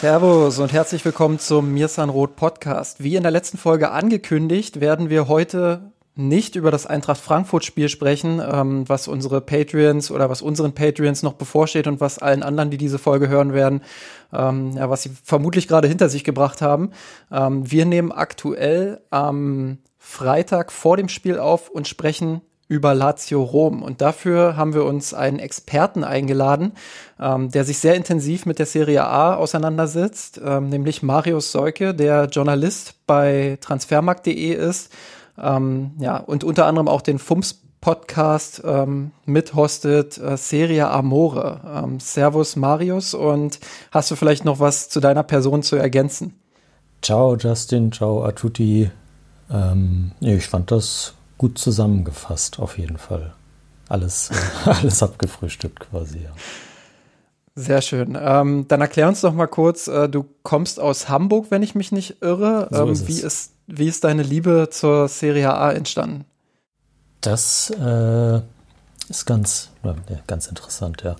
[0.00, 3.04] Servus und herzlich willkommen zum Mirsan Roth Podcast.
[3.04, 7.90] Wie in der letzten Folge angekündigt, werden wir heute nicht über das Eintracht Frankfurt Spiel
[7.90, 12.70] sprechen, ähm, was unsere Patreons oder was unseren Patreons noch bevorsteht und was allen anderen,
[12.70, 13.82] die diese Folge hören werden,
[14.32, 16.92] ähm, ja, was sie vermutlich gerade hinter sich gebracht haben.
[17.30, 23.82] Ähm, wir nehmen aktuell am Freitag vor dem Spiel auf und sprechen über Lazio Rom.
[23.82, 26.72] Und dafür haben wir uns einen Experten eingeladen,
[27.20, 32.26] ähm, der sich sehr intensiv mit der Serie A auseinandersetzt, ähm, nämlich Marius Seuke, der
[32.26, 34.92] Journalist bei transfermarkt.de ist,
[35.36, 41.60] ähm, ja, und unter anderem auch den FUMS Podcast ähm, mithostet, äh, Serie Amore.
[41.66, 43.58] Ähm, Servus Marius und
[43.90, 46.38] hast du vielleicht noch was zu deiner Person zu ergänzen?
[47.02, 48.90] Ciao Justin, ciao a tutti.
[49.50, 53.32] Ähm, ich fand das gut zusammengefasst, auf jeden Fall.
[53.88, 56.30] Alles, äh, alles abgefrühstückt quasi, ja.
[57.54, 58.16] Sehr schön.
[58.20, 61.92] Ähm, dann erklär uns doch mal kurz, äh, du kommst aus Hamburg, wenn ich mich
[61.92, 62.68] nicht irre.
[62.70, 66.26] So ähm, ist wie, ist, wie ist deine Liebe zur Serie A entstanden?
[67.22, 68.40] Das äh,
[69.08, 69.94] ist ganz, ja,
[70.26, 71.16] ganz interessant, ja.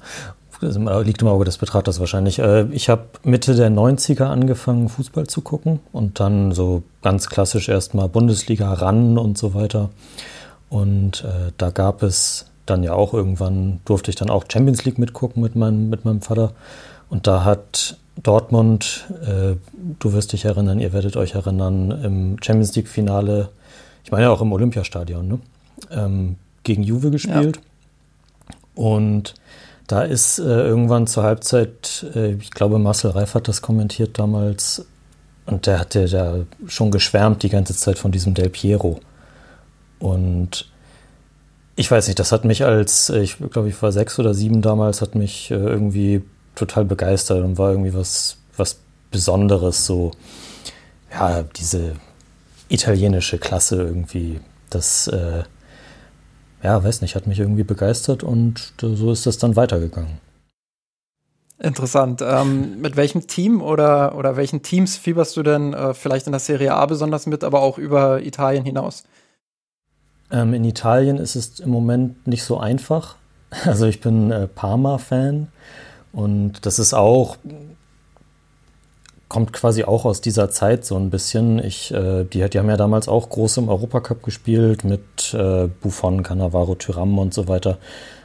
[0.60, 2.38] Liegt im Auge des Betrachters wahrscheinlich.
[2.38, 7.68] Äh, ich habe Mitte der 90er angefangen, Fußball zu gucken und dann so ganz klassisch
[7.68, 9.90] erstmal Bundesliga ran und so weiter.
[10.68, 14.98] Und äh, da gab es dann ja auch irgendwann, durfte ich dann auch Champions League
[14.98, 16.52] mitgucken mit meinem, mit meinem Vater.
[17.08, 19.56] Und da hat Dortmund, äh,
[19.98, 23.48] du wirst dich erinnern, ihr werdet euch erinnern, im Champions League-Finale,
[24.04, 25.38] ich meine ja auch im Olympiastadion, ne?
[25.90, 27.56] ähm, gegen Juve gespielt.
[27.56, 27.62] Ja.
[28.74, 29.34] Und
[29.90, 34.86] da ist äh, irgendwann zur Halbzeit, äh, ich glaube, Marcel Reif hat das kommentiert damals,
[35.46, 36.36] und der hatte da
[36.68, 39.00] schon geschwärmt die ganze Zeit von diesem Del Piero.
[39.98, 40.70] Und
[41.74, 44.62] ich weiß nicht, das hat mich als, äh, ich glaube, ich war sechs oder sieben
[44.62, 46.22] damals, hat mich äh, irgendwie
[46.54, 48.78] total begeistert und war irgendwie was, was
[49.10, 50.12] Besonderes, so,
[51.12, 51.96] ja, diese
[52.68, 55.42] italienische Klasse irgendwie, das, äh,
[56.62, 60.18] ja, weiß nicht, hat mich irgendwie begeistert und so ist das dann weitergegangen.
[61.58, 62.22] Interessant.
[62.22, 66.40] Ähm, mit welchem Team oder, oder welchen Teams fieberst du denn äh, vielleicht in der
[66.40, 69.04] Serie A besonders mit, aber auch über Italien hinaus?
[70.30, 73.16] Ähm, in Italien ist es im Moment nicht so einfach.
[73.66, 75.48] Also ich bin äh, Parma-Fan
[76.12, 77.36] und das ist auch
[79.30, 81.60] kommt quasi auch aus dieser Zeit so ein bisschen.
[81.60, 86.24] Ich, äh, die, die haben ja damals auch groß im Europacup gespielt mit äh, Buffon,
[86.24, 87.78] Cannavaro, Tyram und so weiter.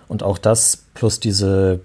[0.08, 1.80] Und auch das plus diese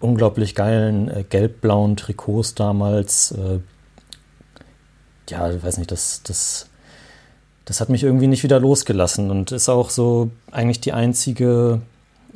[0.00, 3.30] unglaublich geilen äh, gelb-blauen Trikots damals.
[3.32, 3.60] Äh,
[5.30, 6.66] ja, ich weiß nicht, das, das,
[7.64, 11.82] das hat mich irgendwie nicht wieder losgelassen und ist auch so eigentlich die einzige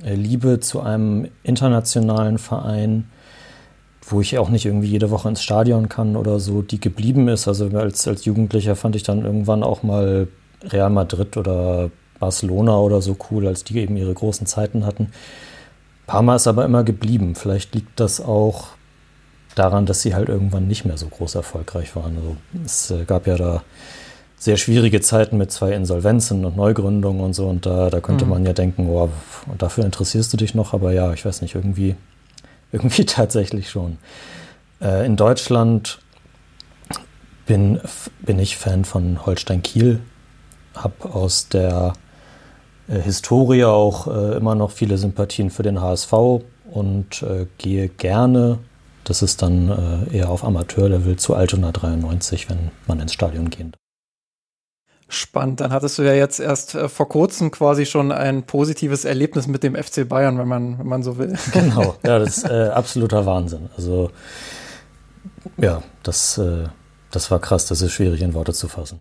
[0.04, 3.10] äh, Liebe zu einem internationalen Verein,
[4.10, 7.48] wo ich auch nicht irgendwie jede Woche ins Stadion kann oder so, die geblieben ist.
[7.48, 10.28] Also als, als Jugendlicher fand ich dann irgendwann auch mal
[10.64, 15.12] Real Madrid oder Barcelona oder so cool, als die eben ihre großen Zeiten hatten.
[16.06, 17.34] Parma ist aber immer geblieben.
[17.34, 18.68] Vielleicht liegt das auch
[19.54, 22.16] daran, dass sie halt irgendwann nicht mehr so groß erfolgreich waren.
[22.16, 23.62] Also es äh, gab ja da
[24.38, 27.48] sehr schwierige Zeiten mit zwei Insolvenzen und Neugründungen und so.
[27.48, 28.30] Und da, da könnte mhm.
[28.30, 29.10] man ja denken, oh,
[29.46, 30.72] und dafür interessierst du dich noch.
[30.74, 31.96] Aber ja, ich weiß nicht, irgendwie
[32.72, 33.98] irgendwie tatsächlich schon.
[34.80, 36.00] Äh, in Deutschland
[37.46, 37.80] bin,
[38.20, 40.00] bin ich Fan von Holstein Kiel,
[40.74, 41.94] habe aus der
[42.88, 46.12] äh, Historie auch äh, immer noch viele Sympathien für den HSV
[46.70, 48.58] und äh, gehe gerne,
[49.04, 53.74] das ist dann äh, eher auf Amateurlevel, zu Altona 93, wenn man ins Stadion geht.
[55.10, 55.60] Spannend.
[55.60, 59.62] Dann hattest du ja jetzt erst äh, vor kurzem quasi schon ein positives Erlebnis mit
[59.62, 61.36] dem FC Bayern, wenn man, wenn man so will.
[61.52, 63.70] Genau, ja, das ist äh, absoluter Wahnsinn.
[63.76, 64.10] Also
[65.56, 66.64] ja, das, äh,
[67.10, 69.00] das war krass, das ist schwierig in Worte zu fassen.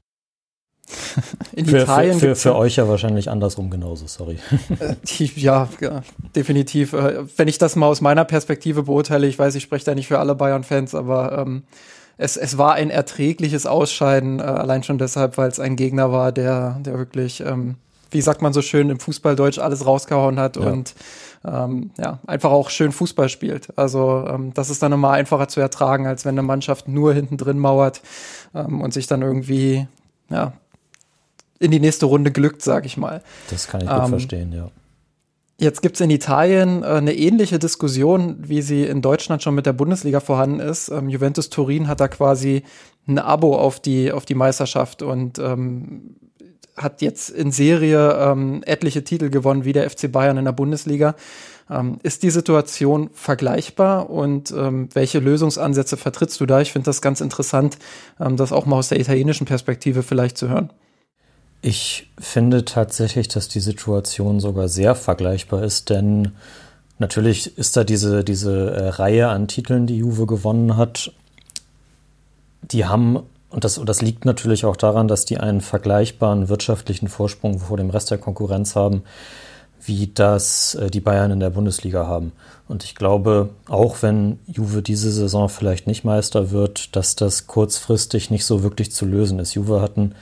[1.52, 4.40] In für, Italien für, für, für euch ja wahrscheinlich andersrum genauso, sorry.
[4.80, 4.96] Äh,
[5.36, 6.02] ja, ja,
[6.36, 6.94] definitiv.
[6.94, 10.08] Äh, wenn ich das mal aus meiner Perspektive beurteile, ich weiß, ich spreche da nicht
[10.08, 11.64] für alle Bayern-Fans, aber ähm,
[12.18, 16.32] es, es war ein erträgliches Ausscheiden, äh, allein schon deshalb, weil es ein Gegner war,
[16.32, 17.76] der, der wirklich ähm,
[18.12, 20.64] wie sagt man so schön im Fußballdeutsch, alles rausgehauen hat ja.
[20.64, 20.94] und
[21.46, 23.78] ähm, ja, einfach auch schön Fußball spielt.
[23.78, 27.38] Also ähm, das ist dann immer einfacher zu ertragen, als wenn eine Mannschaft nur hinten
[27.38, 28.02] drin mauert
[28.54, 29.88] ähm, und sich dann irgendwie
[30.30, 30.54] ja,
[31.60, 33.22] in die nächste Runde glückt, sag ich mal.
[33.50, 34.70] Das kann ich gut ähm, verstehen, ja.
[35.60, 39.74] Jetzt gibt's in Italien äh, eine ähnliche Diskussion, wie sie in Deutschland schon mit der
[39.74, 40.90] Bundesliga vorhanden ist.
[40.90, 42.64] Ähm, Juventus Turin hat da quasi
[43.08, 46.16] ein Abo auf die, auf die Meisterschaft und ähm,
[46.76, 51.16] hat jetzt in Serie ähm, etliche Titel gewonnen, wie der FC Bayern in der Bundesliga.
[51.72, 56.62] Ähm, ist die Situation vergleichbar und ähm, welche Lösungsansätze vertrittst du da?
[56.62, 57.80] Ich finde das ganz interessant,
[58.20, 60.72] ähm, das auch mal aus der italienischen Perspektive vielleicht zu hören.
[61.68, 66.32] Ich finde tatsächlich, dass die Situation sogar sehr vergleichbar ist, denn
[66.98, 71.12] natürlich ist da diese, diese äh, Reihe an Titeln, die Juve gewonnen hat.
[72.62, 73.20] Die haben,
[73.50, 77.90] und das, das liegt natürlich auch daran, dass die einen vergleichbaren wirtschaftlichen Vorsprung vor dem
[77.90, 79.04] Rest der Konkurrenz haben,
[79.84, 82.32] wie das äh, die Bayern in der Bundesliga haben.
[82.70, 88.32] Und ich glaube, auch wenn Juve diese Saison vielleicht nicht Meister wird, dass das kurzfristig
[88.32, 89.54] nicht so wirklich zu lösen ist.
[89.54, 90.16] Juve hatten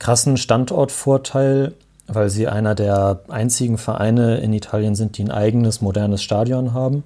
[0.00, 1.74] krassen Standortvorteil,
[2.08, 7.04] weil sie einer der einzigen Vereine in Italien sind, die ein eigenes modernes Stadion haben.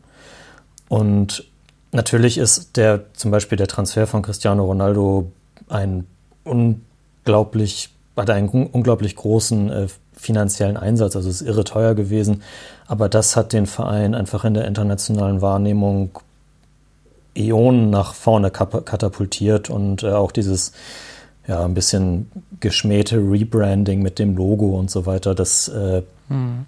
[0.88, 1.44] Und
[1.92, 5.30] natürlich ist der zum Beispiel der Transfer von Cristiano Ronaldo
[5.68, 6.06] ein
[6.44, 12.42] unglaublich, hat einen unglaublich großen äh, finanziellen Einsatz, also ist irre teuer gewesen.
[12.86, 16.18] Aber das hat den Verein einfach in der internationalen Wahrnehmung
[17.36, 20.72] Äonen nach vorne katapultiert und äh, auch dieses
[21.46, 22.30] ja, ein bisschen
[22.60, 25.34] geschmähte Rebranding mit dem Logo und so weiter.
[25.34, 26.66] Das, äh, mhm.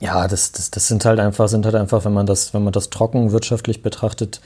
[0.00, 2.72] ja, das, das, das sind halt einfach, sind halt einfach, wenn man das, wenn man
[2.72, 4.40] das trocken wirtschaftlich betrachtet,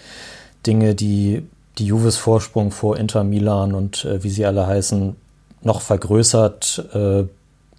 [0.66, 1.46] Dinge, die
[1.78, 5.16] die Juves Vorsprung vor Inter Milan und äh, wie sie alle heißen,
[5.62, 7.24] noch vergrößert äh,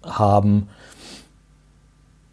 [0.04, 0.68] haben.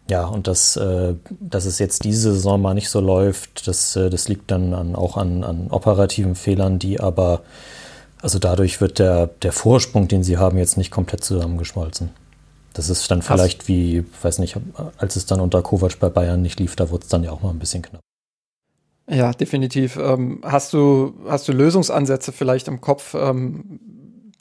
[0.08, 4.10] Ja, und das, äh, dass es jetzt diese Saison mal nicht so läuft, das, äh,
[4.10, 7.40] das liegt dann an, auch an, an operativen Fehlern, die aber
[8.22, 12.10] also dadurch wird der, der Vorsprung, den sie haben, jetzt nicht komplett zusammengeschmolzen.
[12.72, 14.56] Das ist dann vielleicht Hast wie, weiß nicht,
[14.98, 17.42] als es dann unter Kovac bei Bayern nicht lief, da wurde es dann ja auch
[17.42, 18.02] mal ein bisschen knapp.
[19.08, 19.96] Ja, definitiv.
[19.96, 23.80] Ähm, hast, du, hast du Lösungsansätze vielleicht im Kopf, ähm,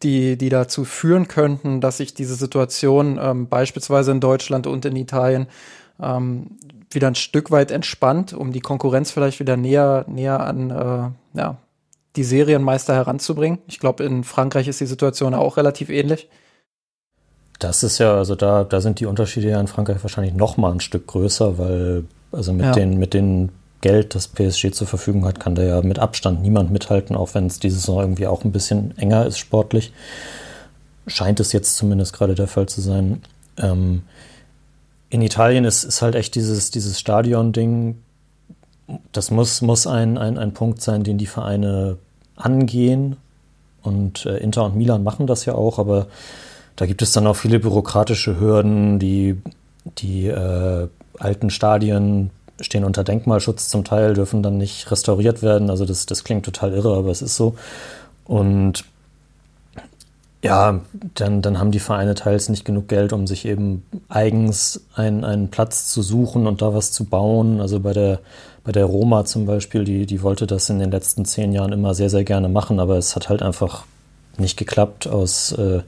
[0.03, 4.95] die, die dazu führen könnten, dass sich diese Situation ähm, beispielsweise in Deutschland und in
[4.95, 5.47] Italien
[6.01, 6.57] ähm,
[6.91, 11.57] wieder ein Stück weit entspannt, um die Konkurrenz vielleicht wieder näher, näher an äh, ja,
[12.15, 13.59] die Serienmeister heranzubringen.
[13.67, 16.29] Ich glaube, in Frankreich ist die Situation auch relativ ähnlich.
[17.59, 20.71] Das ist ja, also da, da sind die Unterschiede ja in Frankreich wahrscheinlich noch mal
[20.71, 22.71] ein Stück größer, weil also mit ja.
[22.73, 23.49] den, mit den
[23.81, 27.45] Geld, das PSG zur Verfügung hat, kann da ja mit Abstand niemand mithalten, auch wenn
[27.45, 29.93] es diese Saison irgendwie auch ein bisschen enger ist sportlich.
[31.07, 33.21] Scheint es jetzt zumindest gerade der Fall zu sein.
[33.57, 34.03] Ähm,
[35.09, 38.01] in Italien ist, ist halt echt dieses, dieses Stadion-Ding,
[39.11, 41.97] das muss, muss ein, ein, ein Punkt sein, den die Vereine
[42.35, 43.17] angehen.
[43.81, 46.07] Und äh, Inter und Milan machen das ja auch, aber
[46.75, 48.99] da gibt es dann auch viele bürokratische Hürden.
[48.99, 49.41] Die,
[49.97, 50.87] die äh,
[51.19, 55.69] alten Stadien stehen unter Denkmalschutz zum Teil, dürfen dann nicht restauriert werden.
[55.69, 57.55] Also das, das klingt total irre, aber es ist so.
[58.25, 58.85] Und
[60.45, 60.81] ja,
[61.15, 65.49] dann, dann haben die Vereine teils nicht genug Geld, um sich eben eigens einen, einen
[65.49, 67.59] Platz zu suchen und da was zu bauen.
[67.59, 68.19] Also bei der,
[68.63, 71.95] bei der Roma zum Beispiel, die, die wollte das in den letzten zehn Jahren immer
[71.95, 73.85] sehr, sehr gerne machen, aber es hat halt einfach
[74.37, 75.81] nicht geklappt aus äh,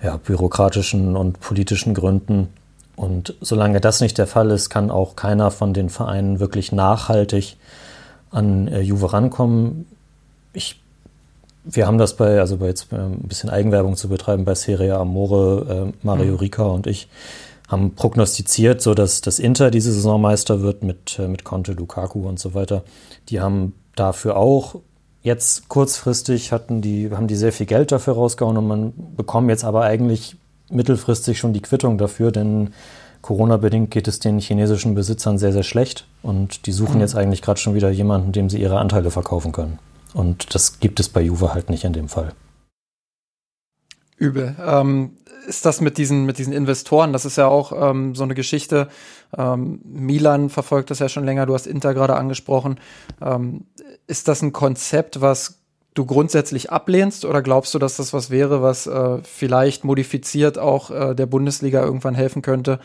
[0.00, 2.50] ja, bürokratischen und politischen Gründen.
[2.94, 7.56] Und solange das nicht der Fall ist, kann auch keiner von den Vereinen wirklich nachhaltig
[8.30, 9.86] an äh, Juve rankommen.
[10.52, 10.81] Ich
[11.64, 14.96] wir haben das bei, also bei jetzt äh, ein bisschen Eigenwerbung zu betreiben, bei Serie
[14.96, 16.38] Amore, äh, Mario mhm.
[16.38, 17.08] Rica und ich
[17.68, 22.28] haben prognostiziert, so dass das Inter diese Saison Meister wird mit, äh, mit Conte, Lukaku
[22.28, 22.82] und so weiter.
[23.28, 24.76] Die haben dafür auch
[25.22, 29.64] jetzt kurzfristig hatten die, haben die sehr viel Geld dafür rausgehauen und man bekommt jetzt
[29.64, 30.36] aber eigentlich
[30.68, 32.72] mittelfristig schon die Quittung dafür, denn
[33.20, 37.02] Corona-bedingt geht es den chinesischen Besitzern sehr, sehr schlecht und die suchen mhm.
[37.02, 39.78] jetzt eigentlich gerade schon wieder jemanden, dem sie ihre Anteile verkaufen können.
[40.14, 42.34] Und das gibt es bei Juve halt nicht in dem Fall.
[44.16, 44.54] Übel.
[44.64, 45.16] Ähm,
[45.46, 47.12] ist das mit diesen, mit diesen Investoren?
[47.12, 48.88] Das ist ja auch ähm, so eine Geschichte.
[49.36, 51.46] Ähm, Milan verfolgt das ja schon länger.
[51.46, 52.78] Du hast Inter gerade angesprochen.
[53.20, 53.64] Ähm,
[54.06, 55.62] ist das ein Konzept, was
[55.94, 60.90] du grundsätzlich ablehnst oder glaubst du, dass das was wäre, was äh, vielleicht modifiziert auch
[60.90, 62.78] äh, der Bundesliga irgendwann helfen könnte,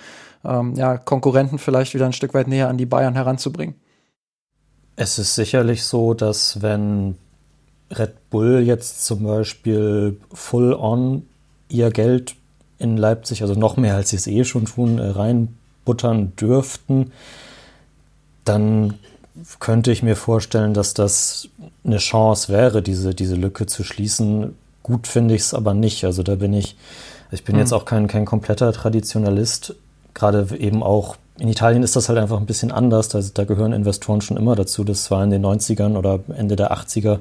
[0.44, 3.76] ähm, ja, Konkurrenten vielleicht wieder ein Stück weit näher an die Bayern heranzubringen?
[4.98, 7.16] Es ist sicherlich so, dass wenn
[7.92, 11.22] Red Bull jetzt zum Beispiel full on
[11.70, 12.36] ihr Geld
[12.80, 17.12] in Leipzig, also noch mehr als sie es eh schon tun, äh, reinbuttern dürften,
[18.44, 18.96] dann
[19.60, 21.48] könnte ich mir vorstellen, dass das
[21.84, 24.56] eine Chance wäre, diese, diese Lücke zu schließen.
[24.82, 26.06] Gut finde ich es aber nicht.
[26.06, 26.76] Also da bin ich,
[27.30, 27.60] ich bin hm.
[27.60, 29.76] jetzt auch kein, kein kompletter Traditionalist.
[30.16, 33.10] Gerade eben auch in Italien ist das halt einfach ein bisschen anders.
[33.10, 34.84] Da, da gehören Investoren schon immer dazu.
[34.84, 37.20] Das war in den 90ern oder Ende der 80er,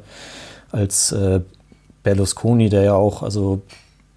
[0.72, 1.40] als äh,
[2.02, 3.62] Berlusconi, der ja auch, also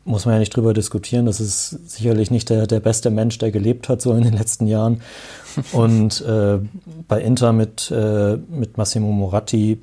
[0.06, 3.52] muss man ja nicht drüber diskutieren, das ist sicherlich nicht der, der beste Mensch, der
[3.52, 5.02] gelebt hat so in den letzten Jahren.
[5.72, 6.60] Und äh,
[7.08, 9.80] bei Inter mit, äh, mit Massimo Moratti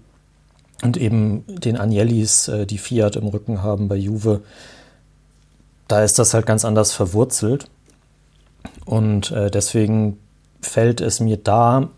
[0.83, 4.43] und eben den Agnellis, äh, die Fiat im Rücken haben bei Juve,
[5.89, 7.71] da ist das halt ganz anders verwurzelt.
[8.87, 10.19] Und äh, deswegen
[10.63, 11.91] fällt es mir da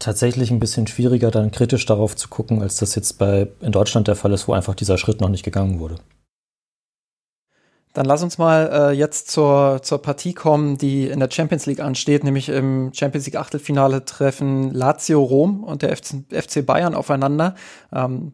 [0.00, 4.08] tatsächlich ein bisschen schwieriger, dann kritisch darauf zu gucken, als das jetzt bei in Deutschland
[4.08, 5.96] der Fall ist, wo einfach dieser Schritt noch nicht gegangen wurde.
[7.92, 11.80] Dann lass uns mal äh, jetzt zur, zur Partie kommen, die in der Champions League
[11.80, 17.54] ansteht, nämlich im Champions League Achtelfinale treffen Lazio Rom und der FC, FC Bayern aufeinander.
[17.92, 18.32] Ähm,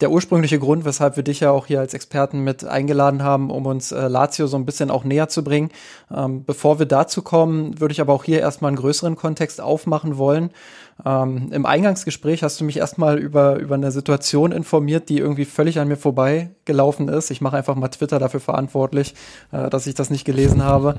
[0.00, 3.66] der ursprüngliche Grund, weshalb wir dich ja auch hier als Experten mit eingeladen haben, um
[3.66, 5.70] uns äh, Lazio so ein bisschen auch näher zu bringen.
[6.14, 10.16] Ähm, bevor wir dazu kommen, würde ich aber auch hier erstmal einen größeren Kontext aufmachen
[10.16, 10.50] wollen.
[11.04, 15.78] Ähm, Im Eingangsgespräch hast du mich erstmal über, über eine Situation informiert, die irgendwie völlig
[15.78, 17.30] an mir vorbeigelaufen ist.
[17.30, 19.14] Ich mache einfach mal Twitter dafür verantwortlich,
[19.52, 20.96] äh, dass ich das nicht gelesen habe.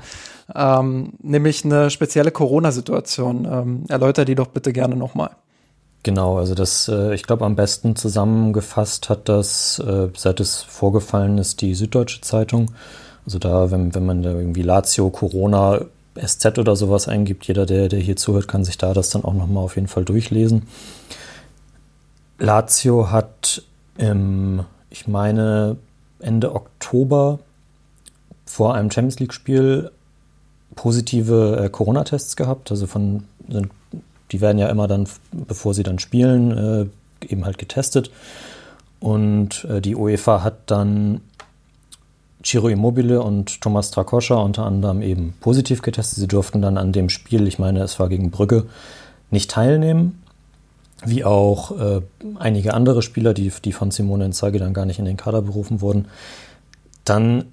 [0.54, 3.48] Ähm, nämlich eine spezielle Corona-Situation.
[3.50, 5.30] Ähm, erläuter die doch bitte gerne nochmal.
[6.02, 11.38] Genau, also das, äh, ich glaube, am besten zusammengefasst hat das, äh, seit es vorgefallen
[11.38, 12.72] ist, die Süddeutsche Zeitung.
[13.24, 15.82] Also da, wenn, wenn man da irgendwie Lazio, Corona,
[16.16, 19.32] SZ oder sowas eingibt, jeder, der, der hier zuhört, kann sich da das dann auch
[19.32, 20.64] nochmal auf jeden Fall durchlesen.
[22.38, 23.62] Lazio hat
[23.96, 25.76] im, ich meine,
[26.18, 27.38] Ende Oktober
[28.44, 29.90] vor einem Champions League-Spiel
[30.74, 32.70] positive äh, Corona-Tests gehabt.
[32.70, 33.70] Also von sind
[34.32, 36.90] die werden ja immer dann, bevor sie dann spielen,
[37.22, 38.10] äh, eben halt getestet.
[38.98, 41.20] Und äh, die UEFA hat dann
[42.44, 46.18] Ciro Immobile und Thomas Trakoscha unter anderem eben positiv getestet.
[46.18, 48.66] Sie durften dann an dem Spiel, ich meine, es war gegen Brügge,
[49.30, 50.22] nicht teilnehmen.
[51.04, 52.00] Wie auch äh,
[52.38, 55.80] einige andere Spieler, die, die von Simone Inzaghi dann gar nicht in den Kader berufen
[55.80, 56.06] wurden.
[57.04, 57.46] Dann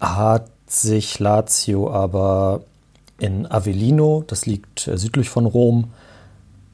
[0.00, 2.62] hat sich Lazio aber
[3.18, 5.92] in Avellino, das liegt äh, südlich von Rom,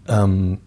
[0.08, 0.58] ähm,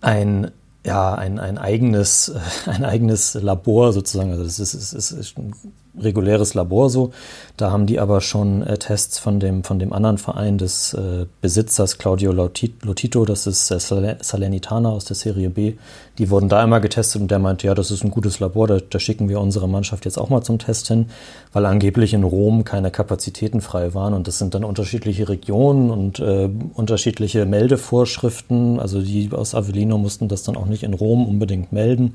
[0.00, 0.50] ein,
[0.84, 2.32] ja, ein, ein, eigenes,
[2.66, 4.30] ein eigenes Labor sozusagen.
[4.30, 5.54] Also das ist, ist, ist ein
[6.00, 7.12] reguläres Labor so.
[7.56, 11.26] Da haben die aber schon äh, Tests von dem, von dem anderen Verein des äh,
[11.40, 15.74] Besitzers Claudio Lotito, das ist äh, Salernitana aus der Serie B.
[16.18, 18.78] Die wurden da einmal getestet und der meinte, ja, das ist ein gutes Labor, da,
[18.78, 21.06] da, schicken wir unsere Mannschaft jetzt auch mal zum Test hin,
[21.52, 26.20] weil angeblich in Rom keine Kapazitäten frei waren und das sind dann unterschiedliche Regionen und
[26.20, 28.80] äh, unterschiedliche Meldevorschriften.
[28.80, 32.14] Also die aus Avellino mussten das dann auch nicht in Rom unbedingt melden.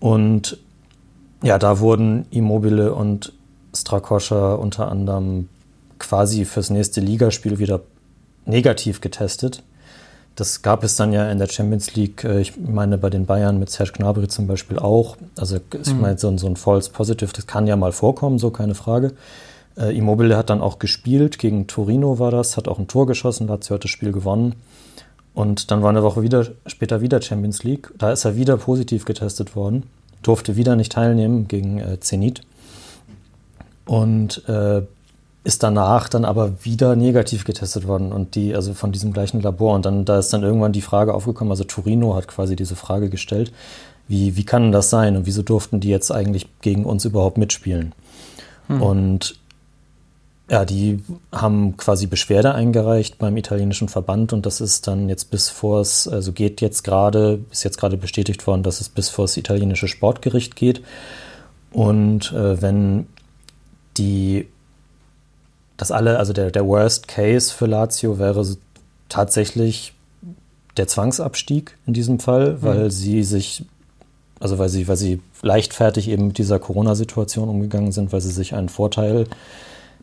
[0.00, 0.58] Und
[1.44, 3.32] ja, da wurden Immobile und
[3.74, 5.48] Strakoscha unter anderem
[5.98, 7.80] quasi fürs nächste Ligaspiel wieder
[8.46, 9.62] negativ getestet.
[10.36, 13.58] Das gab es dann ja in der Champions League, äh, ich meine bei den Bayern
[13.58, 15.16] mit Serge Gnabry zum Beispiel auch.
[15.36, 16.00] Also ich mhm.
[16.00, 19.12] meine, so, so ein False Positive, das kann ja mal vorkommen, so keine Frage.
[19.76, 23.48] Äh, Immobile hat dann auch gespielt, gegen Torino war das, hat auch ein Tor geschossen,
[23.48, 24.54] Lazio hat das Spiel gewonnen.
[25.34, 27.92] Und dann war eine Woche wieder, später wieder Champions League.
[27.98, 29.84] Da ist er wieder positiv getestet worden
[30.26, 32.40] durfte wieder nicht teilnehmen gegen äh, Zenit
[33.86, 34.82] und äh,
[35.44, 39.74] ist danach dann aber wieder negativ getestet worden und die, also von diesem gleichen Labor.
[39.74, 43.10] Und dann, da ist dann irgendwann die Frage aufgekommen, also Torino hat quasi diese Frage
[43.10, 43.52] gestellt,
[44.08, 47.92] wie, wie kann das sein und wieso durften die jetzt eigentlich gegen uns überhaupt mitspielen?
[48.68, 48.82] Hm.
[48.82, 49.38] Und
[50.50, 55.48] ja, die haben quasi Beschwerde eingereicht beim italienischen Verband und das ist dann jetzt bis
[55.48, 59.24] vor es, also geht jetzt gerade, ist jetzt gerade bestätigt worden, dass es bis vor
[59.24, 60.82] das italienische Sportgericht geht.
[61.72, 63.06] Und äh, wenn
[63.96, 64.46] die,
[65.78, 68.46] das alle, also der, der Worst Case für Lazio wäre
[69.08, 69.94] tatsächlich
[70.76, 72.90] der Zwangsabstieg in diesem Fall, weil mhm.
[72.90, 73.64] sie sich,
[74.40, 78.54] also weil sie, weil sie leichtfertig eben mit dieser Corona-Situation umgegangen sind, weil sie sich
[78.54, 79.26] einen Vorteil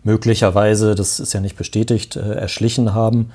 [0.04, 3.32] möglicherweise, das ist ja nicht bestätigt, äh, erschlichen haben.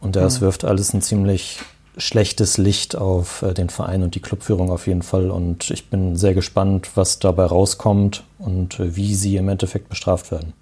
[0.00, 0.46] Und das mhm.
[0.46, 1.60] wirft alles ein ziemlich
[1.96, 5.30] schlechtes Licht auf äh, den Verein und die Clubführung auf jeden Fall.
[5.30, 10.30] Und ich bin sehr gespannt, was dabei rauskommt und äh, wie sie im Endeffekt bestraft
[10.30, 10.52] werden.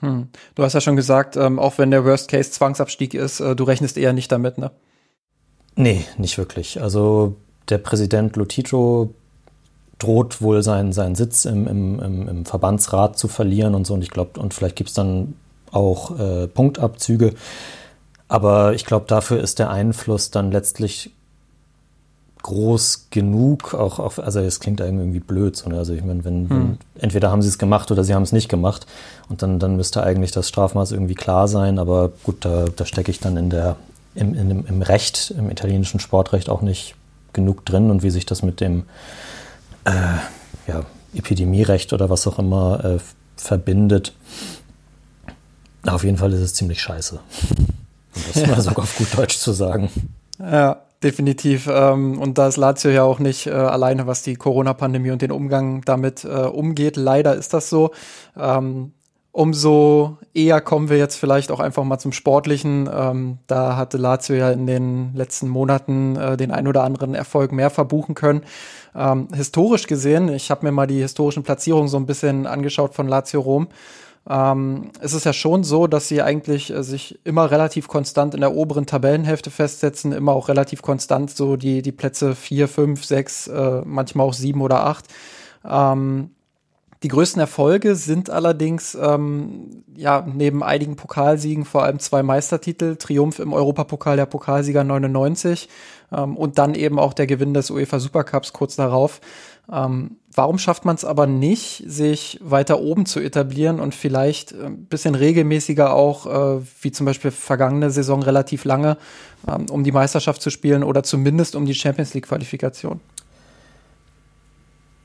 [0.00, 0.28] Hm.
[0.54, 3.64] Du hast ja schon gesagt, ähm, auch wenn der Worst Case Zwangsabstieg ist, äh, du
[3.64, 4.70] rechnest eher nicht damit, ne?
[5.74, 6.80] Nee, nicht wirklich.
[6.80, 7.36] Also
[7.68, 9.14] der Präsident Lotito
[9.98, 13.94] droht wohl seinen, seinen Sitz im, im, im, Verbandsrat zu verlieren und so.
[13.94, 15.34] Und ich glaube, und vielleicht gibt es dann
[15.72, 17.34] auch äh, Punktabzüge.
[18.28, 21.10] Aber ich glaube, dafür ist der Einfluss dann letztlich
[22.42, 25.78] groß genug, auch, auch also es klingt irgendwie blöd, so, ne?
[25.78, 26.78] also ich meine, wenn, wenn hm.
[26.96, 28.86] entweder haben sie es gemacht oder sie haben es nicht gemacht
[29.28, 33.10] und dann, dann müsste eigentlich das Strafmaß irgendwie klar sein, aber gut, da, da stecke
[33.10, 33.74] ich dann in der,
[34.14, 36.94] im, in, im Recht, im italienischen Sportrecht auch nicht
[37.32, 38.84] genug drin und wie sich das mit dem
[39.86, 40.82] äh, ja,
[41.14, 42.98] Epidemierecht oder was auch immer äh,
[43.36, 44.14] verbindet.
[45.86, 47.18] Auf jeden Fall ist es ziemlich scheiße.
[48.14, 48.48] Um das ja.
[48.48, 49.90] mal sogar auf gut Deutsch zu sagen.
[50.38, 51.68] Ja, definitiv.
[51.70, 55.32] Ähm, und da ist Lazio ja auch nicht äh, alleine, was die Corona-Pandemie und den
[55.32, 56.96] Umgang damit äh, umgeht.
[56.96, 57.92] Leider ist das so.
[58.36, 58.92] Ähm,
[59.36, 62.88] umso eher kommen wir jetzt vielleicht auch einfach mal zum Sportlichen.
[62.90, 67.52] Ähm, da hatte Lazio ja in den letzten Monaten äh, den ein oder anderen Erfolg
[67.52, 68.44] mehr verbuchen können.
[68.96, 73.08] Ähm, historisch gesehen, ich habe mir mal die historischen Platzierungen so ein bisschen angeschaut von
[73.08, 73.68] Lazio Rom.
[74.28, 78.40] Ähm, es ist ja schon so, dass sie eigentlich äh, sich immer relativ konstant in
[78.40, 83.46] der oberen Tabellenhälfte festsetzen, immer auch relativ konstant so die, die Plätze vier, fünf, sechs,
[83.46, 85.04] äh, manchmal auch sieben oder acht.
[85.64, 86.30] Ähm,
[87.02, 93.38] die größten Erfolge sind allerdings ähm, ja neben einigen Pokalsiegen vor allem zwei Meistertitel, Triumph
[93.38, 95.68] im Europapokal der Pokalsieger 99
[96.12, 99.20] ähm, und dann eben auch der Gewinn des UEFA Supercups kurz darauf.
[99.72, 104.74] Ähm, warum schafft man es aber nicht, sich weiter oben zu etablieren und vielleicht ein
[104.74, 108.96] äh, bisschen regelmäßiger auch, äh, wie zum Beispiel vergangene Saison relativ lange,
[109.48, 113.00] ähm, um die Meisterschaft zu spielen oder zumindest um die Champions League-Qualifikation?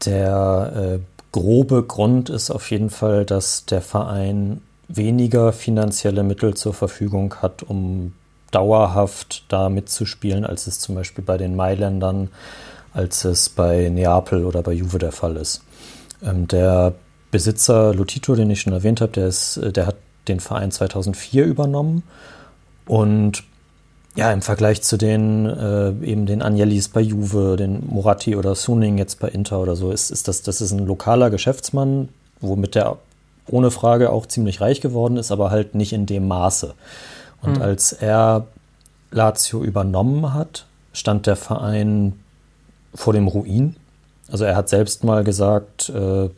[0.06, 1.00] Der äh,
[1.32, 7.64] grobe Grund ist auf jeden Fall, dass der Verein weniger finanzielle Mittel zur Verfügung hat,
[7.64, 8.14] um
[8.52, 12.30] dauerhaft da mitzuspielen, als es zum Beispiel bei den Mailändern
[12.94, 15.62] als es bei Neapel oder bei Juve der Fall ist.
[16.24, 16.94] Ähm, der
[17.32, 19.96] Besitzer Lotito, den ich schon erwähnt habe, der, ist, äh, der hat
[20.28, 22.04] den Verein 2004 übernommen
[22.86, 23.44] und
[24.16, 28.98] ja, im Vergleich zu den äh, eben den Angelis bei Juve, den Moratti oder Suning
[28.98, 32.10] jetzt bei Inter oder so, ist, ist das, das ist ein lokaler Geschäftsmann,
[32.42, 32.98] womit der
[33.48, 36.74] ohne Frage auch ziemlich reich geworden ist, aber halt nicht in dem Maße.
[37.42, 37.62] Und mhm.
[37.62, 38.48] als er
[39.12, 42.20] Lazio übernommen hat, stand der Verein
[42.94, 43.76] vor dem Ruin.
[44.32, 46.30] Also er hat selbst mal gesagt, äh,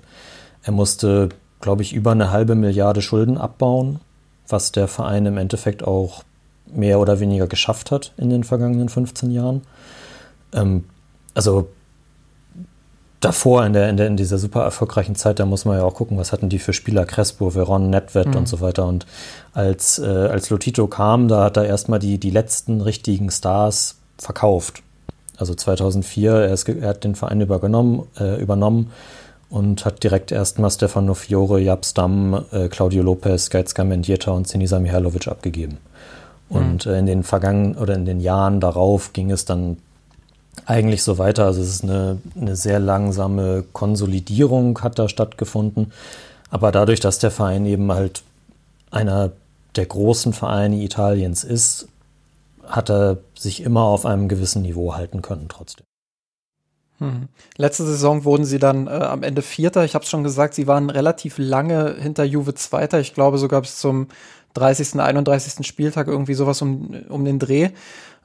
[0.63, 1.29] er musste,
[1.61, 3.99] glaube ich, über eine halbe Milliarde Schulden abbauen,
[4.47, 6.23] was der Verein im Endeffekt auch
[6.65, 9.61] mehr oder weniger geschafft hat in den vergangenen 15 Jahren.
[10.53, 10.85] Ähm,
[11.33, 11.69] also
[13.23, 15.95] davor in, der, in, der, in dieser super erfolgreichen Zeit, da muss man ja auch
[15.95, 18.35] gucken, was hatten die für Spieler, Crespo, Veron, Netvet mhm.
[18.35, 18.85] und so weiter.
[18.85, 19.05] Und
[19.53, 24.83] als, äh, als Lotito kam, da hat er erstmal die, die letzten richtigen Stars verkauft
[25.37, 28.91] also 2004, er, ist, er hat den Verein übergenommen, äh, übernommen
[29.49, 34.79] und hat direkt erstmal Stefano Fiore, Jab Stam, äh, Claudio Lopez, Gaizka Mendieta und Sinisa
[34.79, 35.79] Mihailovic abgegeben.
[36.49, 36.55] Mhm.
[36.55, 39.77] Und äh, in den vergangenen oder in den Jahren darauf ging es dann
[40.65, 41.45] eigentlich so weiter.
[41.45, 45.91] Also es ist eine, eine sehr langsame Konsolidierung hat da stattgefunden.
[46.49, 48.23] Aber dadurch, dass der Verein eben halt
[48.91, 49.31] einer
[49.75, 51.87] der großen Vereine Italiens ist,
[52.65, 55.85] hat er sich immer auf einem gewissen Niveau halten können trotzdem.
[56.99, 57.27] Hm.
[57.57, 59.83] Letzte Saison wurden sie dann äh, am Ende Vierter.
[59.83, 62.99] Ich habe es schon gesagt, sie waren relativ lange hinter Juve Zweiter.
[62.99, 64.07] Ich glaube sogar bis zum
[64.53, 65.65] 30., 31.
[65.65, 67.69] Spieltag irgendwie sowas um, um den Dreh.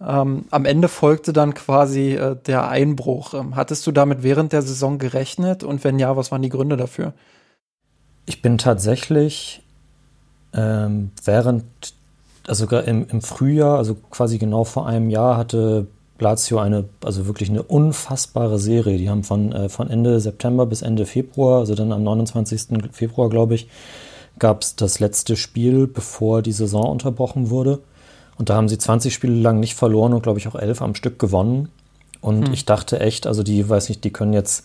[0.01, 3.35] Ähm, am Ende folgte dann quasi äh, der Einbruch.
[3.35, 5.65] Ähm, hattest du damit während der Saison gerechnet?
[5.65, 7.15] Und wenn ja, was waren die Gründe dafür?
[8.27, 9.63] Ich bin tatsächlich
[10.53, 11.65] ähm, während
[12.47, 15.87] also im, im Frühjahr, also quasi genau vor einem Jahr, hatte
[16.19, 18.99] Lazio eine, also wirklich eine unfassbare Serie.
[18.99, 22.91] Die haben von, äh, von Ende September bis Ende Februar, also dann am 29.
[22.93, 23.69] Februar, glaube ich,
[24.39, 27.81] gab es das letzte Spiel, bevor die Saison unterbrochen wurde.
[28.39, 30.95] Und da haben sie 20 Spiele lang nicht verloren und, glaube ich, auch elf am
[30.95, 31.69] Stück gewonnen.
[32.21, 32.55] Und hm.
[32.55, 34.65] ich dachte echt, also die, weiß nicht, die können jetzt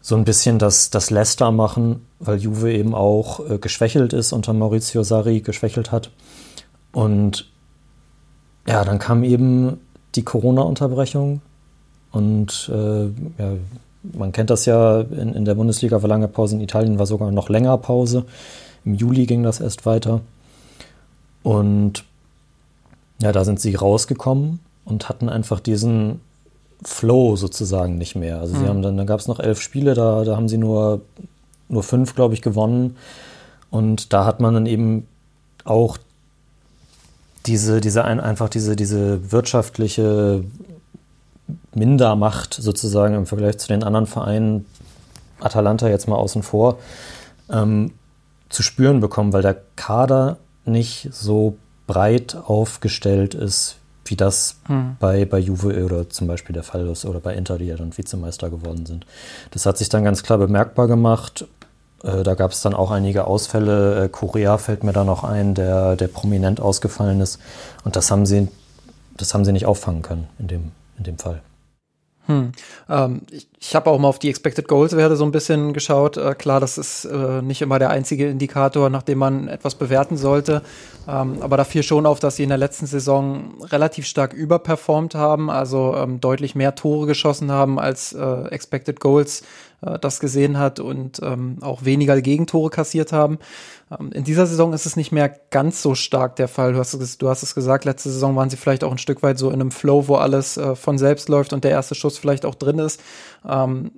[0.00, 4.52] so ein bisschen das, das Leicester machen, weil Juve eben auch äh, geschwächelt ist, unter
[4.52, 6.10] Maurizio Sarri geschwächelt hat.
[6.92, 7.50] Und
[8.66, 9.80] ja, dann kam eben
[10.14, 11.40] die Corona-Unterbrechung
[12.12, 13.56] und äh, ja,
[14.12, 17.30] man kennt das ja, in, in der Bundesliga war lange Pause, in Italien war sogar
[17.30, 18.26] noch länger Pause.
[18.84, 20.20] Im Juli ging das erst weiter.
[21.42, 22.04] Und
[23.20, 26.20] ja, da sind sie rausgekommen und hatten einfach diesen
[26.84, 28.40] Flow sozusagen nicht mehr.
[28.40, 28.58] Also mhm.
[28.58, 31.00] sie haben dann, dann gab es noch elf Spiele, da, da haben sie nur,
[31.68, 32.96] nur fünf, glaube ich, gewonnen.
[33.70, 35.06] Und da hat man dann eben
[35.64, 35.98] auch
[37.46, 40.44] diese, diese ein, einfach diese, diese wirtschaftliche
[41.74, 44.66] Mindermacht sozusagen im Vergleich zu den anderen Vereinen,
[45.40, 46.78] Atalanta jetzt mal außen vor,
[47.50, 47.92] ähm,
[48.48, 54.96] zu spüren bekommen, weil der Kader nicht so breit aufgestellt ist, wie das hm.
[55.00, 57.96] bei, bei Juve oder zum Beispiel der Fall ist oder bei Inter, die ja dann
[57.96, 59.06] Vizemeister geworden sind.
[59.50, 61.46] Das hat sich dann ganz klar bemerkbar gemacht.
[62.02, 64.04] Äh, da gab es dann auch einige Ausfälle.
[64.04, 67.40] Äh, Korea fällt mir da noch ein, der, der prominent ausgefallen ist.
[67.84, 68.48] Und das haben sie,
[69.16, 71.40] das haben sie nicht auffangen können in dem, in dem Fall.
[72.26, 72.52] Hm.
[72.88, 76.18] Ähm, ich ich habe auch mal auf die Expected Goals Werte so ein bisschen geschaut.
[76.18, 80.18] Äh, klar, das ist äh, nicht immer der einzige Indikator, nach dem man etwas bewerten
[80.18, 80.60] sollte.
[81.08, 85.14] Ähm, aber da fiel schon auf, dass sie in der letzten Saison relativ stark überperformt
[85.14, 89.42] haben, also ähm, deutlich mehr Tore geschossen haben als äh, Expected Goals
[89.84, 93.38] äh, das gesehen hat und ähm, auch weniger Gegentore kassiert haben.
[93.90, 96.72] Ähm, in dieser Saison ist es nicht mehr ganz so stark der Fall.
[96.72, 99.22] Du hast, es, du hast es gesagt, letzte Saison waren sie vielleicht auch ein Stück
[99.22, 102.18] weit so in einem Flow, wo alles äh, von selbst läuft und der erste Schuss
[102.18, 103.00] vielleicht auch drin ist.
[103.48, 103.90] Ähm,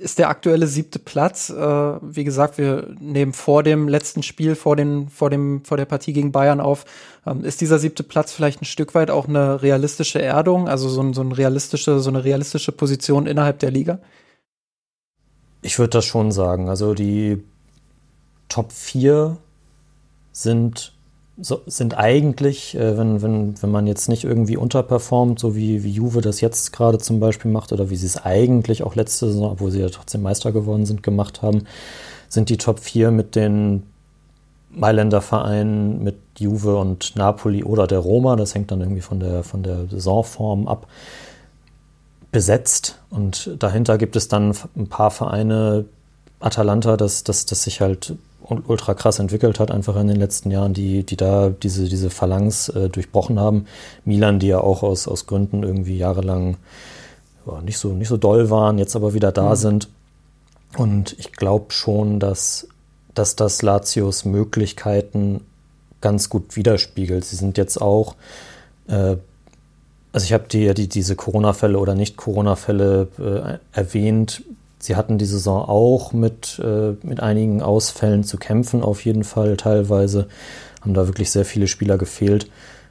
[0.00, 1.50] ist der aktuelle siebte Platz.
[1.50, 5.84] Äh, wie gesagt, wir nehmen vor dem letzten Spiel, vor, den, vor, dem, vor der
[5.84, 6.86] Partie gegen Bayern auf.
[7.26, 11.02] Ähm, ist dieser siebte Platz vielleicht ein Stück weit auch eine realistische Erdung, also so,
[11.02, 13.98] ein, so, ein realistische, so eine realistische Position innerhalb der Liga?
[15.62, 16.68] Ich würde das schon sagen.
[16.68, 17.42] Also die
[18.48, 19.36] Top 4
[20.32, 20.92] sind,
[21.40, 25.90] so, sind eigentlich, äh, wenn, wenn, wenn man jetzt nicht irgendwie unterperformt, so wie, wie
[25.90, 29.52] Juve das jetzt gerade zum Beispiel macht oder wie sie es eigentlich auch letzte Saison,
[29.52, 31.64] obwohl sie ja trotzdem Meister geworden sind, gemacht haben,
[32.28, 33.84] sind die Top 4 mit den
[34.70, 39.42] Mailänder Vereinen, mit Juve und Napoli oder der Roma, das hängt dann irgendwie von der,
[39.42, 40.86] von der Saisonform ab,
[42.32, 42.98] besetzt.
[43.10, 45.84] Und dahinter gibt es dann ein paar Vereine,
[46.38, 48.14] Atalanta, das, das, das sich halt
[48.66, 52.68] ultra krass entwickelt hat, einfach in den letzten Jahren, die, die da diese, diese Phalanx
[52.70, 53.66] äh, durchbrochen haben.
[54.04, 56.56] Milan, die ja auch aus, aus Gründen irgendwie jahrelang
[57.46, 59.56] ja, nicht, so, nicht so doll waren, jetzt aber wieder da mhm.
[59.56, 59.88] sind.
[60.76, 62.68] Und ich glaube schon, dass,
[63.14, 65.42] dass das Latios Möglichkeiten
[66.00, 67.24] ganz gut widerspiegelt.
[67.24, 68.16] Sie sind jetzt auch
[68.88, 69.16] äh,
[70.12, 74.42] also ich habe die, die, diese Corona-Fälle oder Nicht-Corona-Fälle äh, erwähnt.
[74.78, 79.56] Sie hatten die Saison auch mit, äh, mit einigen Ausfällen zu kämpfen, auf jeden Fall
[79.56, 80.26] teilweise.
[80.80, 82.50] Haben da wirklich sehr viele Spieler gefehlt.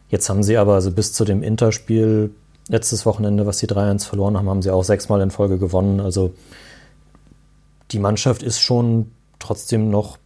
[0.10, 2.32] Jetzt haben sie aber also bis zu dem Interspiel
[2.68, 6.00] letztes Wochenende, was sie 3-1 verloren haben, haben sie auch sechsmal in Folge gewonnen.
[6.00, 6.34] Also
[7.92, 10.18] die Mannschaft ist schon trotzdem noch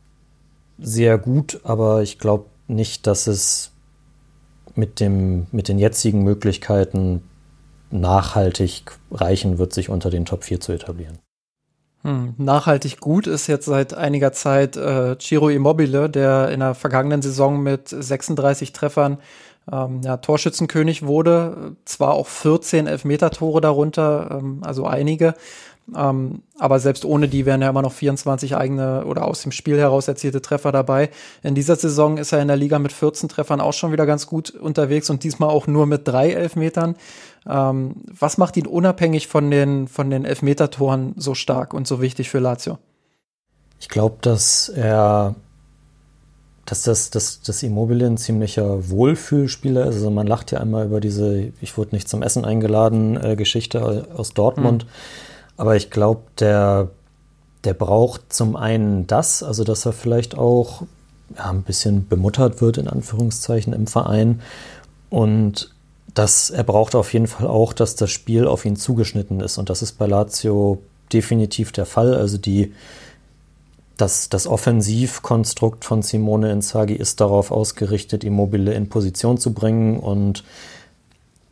[0.78, 3.73] sehr gut, aber ich glaube nicht, dass es
[4.76, 7.24] mit, dem, mit den jetzigen Möglichkeiten
[7.92, 11.20] nachhaltig reichen wird, sich unter den Top 4 zu etablieren.
[12.04, 17.22] Hm, nachhaltig gut ist jetzt seit einiger Zeit äh, Ciro Immobile, der in der vergangenen
[17.22, 19.20] Saison mit 36 Treffern
[19.72, 21.78] ähm, ja, Torschützenkönig wurde.
[21.86, 25.36] Zwar auch 14 Elfmeter-Tore darunter, ähm, also einige,
[25.96, 29.78] ähm, aber selbst ohne die wären ja immer noch 24 eigene oder aus dem Spiel
[29.78, 31.10] heraus erzielte Treffer dabei.
[31.42, 34.26] In dieser Saison ist er in der Liga mit 14 Treffern auch schon wieder ganz
[34.26, 36.96] gut unterwegs und diesmal auch nur mit drei Elfmetern.
[37.46, 42.30] Ähm, was macht ihn unabhängig von den, von den Elfmetertoren so stark und so wichtig
[42.30, 42.78] für Lazio?
[43.80, 45.36] Ich glaube, dass er
[46.66, 49.96] dass das, das, das Immobile ein ziemlicher Wohlfühlspieler ist.
[49.96, 54.08] Also man lacht ja einmal über diese Ich wurde nicht zum Essen eingeladen äh, Geschichte
[54.16, 54.86] aus Dortmund.
[54.86, 54.90] Mhm
[55.58, 56.90] aber ich glaube, der,
[57.64, 60.84] der braucht zum einen das, also dass er vielleicht auch
[61.36, 64.42] ja, ein bisschen bemuttert wird, in Anführungszeichen, im Verein.
[65.10, 65.74] Und
[66.14, 69.58] dass er braucht auf jeden Fall auch, dass das Spiel auf ihn zugeschnitten ist.
[69.58, 72.14] Und das ist bei Lazio definitiv der Fall.
[72.16, 72.74] Also die,
[73.98, 80.44] das, das Offensivkonstrukt von Simone Inzaghi ist darauf ausgerichtet, Immobile in Position zu bringen und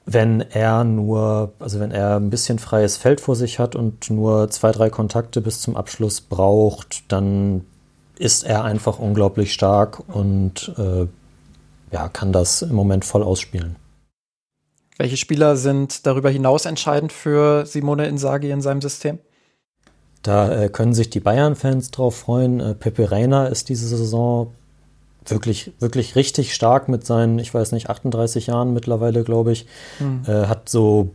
[0.05, 4.49] wenn er nur, also wenn er ein bisschen freies Feld vor sich hat und nur
[4.49, 7.65] zwei, drei Kontakte bis zum Abschluss braucht, dann
[8.17, 11.07] ist er einfach unglaublich stark und äh,
[11.91, 13.75] ja, kann das im Moment voll ausspielen.
[14.97, 19.19] Welche Spieler sind darüber hinaus entscheidend für Simone Inzaghi in seinem System?
[20.21, 22.59] Da äh, können sich die Bayern-Fans drauf freuen.
[22.59, 24.53] Äh, Pepe Reina ist diese Saison
[25.25, 29.65] wirklich, wirklich richtig stark mit seinen, ich weiß nicht, 38 Jahren mittlerweile, glaube ich.
[29.99, 30.23] Mhm.
[30.27, 31.11] Äh, hat so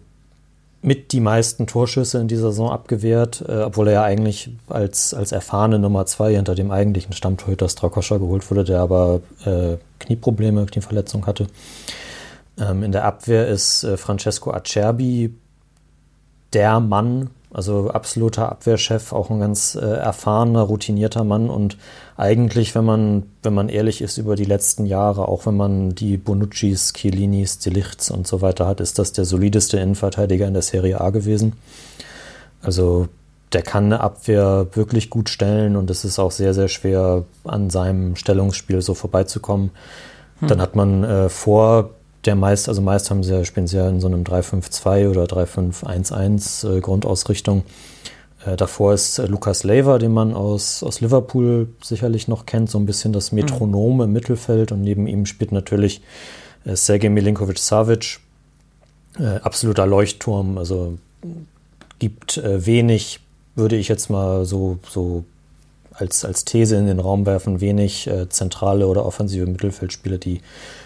[0.83, 5.33] mit die meisten Torschüsse in dieser Saison abgewehrt, äh, obwohl er ja eigentlich als, als
[5.33, 11.27] erfahrene Nummer zwei hinter dem eigentlichen Stammtorhüter Strakoscha geholt wurde, der aber äh, Knieprobleme, Knieverletzung
[11.27, 11.49] hatte.
[12.59, 15.35] Ähm, in der Abwehr ist äh, Francesco Acerbi
[16.53, 21.79] der Mann Also absoluter Abwehrchef, auch ein ganz äh, erfahrener, routinierter Mann und
[22.17, 26.17] eigentlich, wenn man, wenn man ehrlich ist über die letzten Jahre, auch wenn man die
[26.17, 31.01] Bonuccis, Chiellinis, Delichts und so weiter hat, ist das der solideste Innenverteidiger in der Serie
[31.01, 31.53] A gewesen.
[32.63, 33.09] Also
[33.53, 37.71] der kann eine Abwehr wirklich gut stellen und es ist auch sehr, sehr schwer, an
[37.71, 39.71] seinem Stellungsspiel so vorbeizukommen.
[40.41, 40.49] Hm.
[40.49, 41.91] Dann hat man äh, vor
[42.27, 45.25] der meist, also meist haben sie ja, spielen sie ja in so einem 3-5-2 oder
[45.25, 47.65] 3-5-1-1 äh, Grundausrichtung.
[48.45, 52.79] Äh, davor ist äh, Lukas Lever, den man aus, aus Liverpool sicherlich noch kennt, so
[52.79, 54.03] ein bisschen das Metronom mhm.
[54.03, 56.03] im Mittelfeld und neben ihm spielt natürlich
[56.65, 58.19] äh, Sergej Milinkovic-Savic,
[59.19, 60.99] äh, absoluter Leuchtturm, also
[61.99, 63.21] gibt äh, wenig,
[63.55, 65.25] würde ich jetzt mal so, so
[65.97, 70.41] als, als These in den Raum werfen, wenig zentrale oder offensive Mittelfeldspieler, die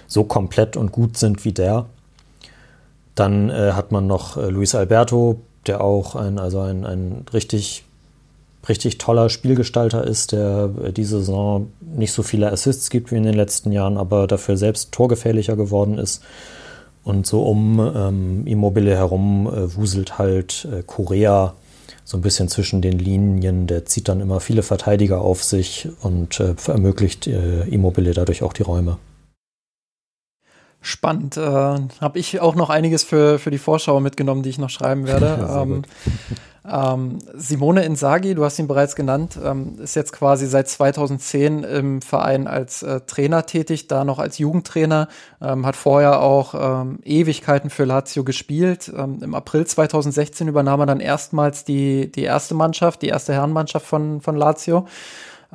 [0.07, 1.87] so komplett und gut sind wie der.
[3.15, 7.85] Dann äh, hat man noch äh, Luis Alberto, der auch ein, also ein, ein richtig,
[8.69, 13.25] richtig toller Spielgestalter ist, der äh, diese Saison nicht so viele Assists gibt wie in
[13.25, 16.23] den letzten Jahren, aber dafür selbst torgefährlicher geworden ist.
[17.03, 21.55] Und so um ähm, Immobile herum äh, wuselt halt äh, Korea
[22.11, 23.69] so ein bisschen zwischen den Linien.
[23.69, 28.53] Der zieht dann immer viele Verteidiger auf sich und äh, ermöglicht äh, Immobile dadurch auch
[28.53, 28.99] die Räume.
[30.81, 31.37] Spannend.
[31.37, 35.07] Äh, Habe ich auch noch einiges für, für die Vorschau mitgenommen, die ich noch schreiben
[35.07, 35.49] werde.
[35.63, 35.83] ähm,
[36.69, 42.03] ähm, Simone Inzaghi, du hast ihn bereits genannt, ähm, ist jetzt quasi seit 2010 im
[42.03, 45.09] Verein als äh, Trainer tätig, da noch als Jugendtrainer,
[45.41, 48.93] ähm, hat vorher auch ähm, Ewigkeiten für Lazio gespielt.
[48.95, 53.87] Ähm, Im April 2016 übernahm er dann erstmals die, die erste Mannschaft, die erste Herrenmannschaft
[53.87, 54.87] von, von Lazio.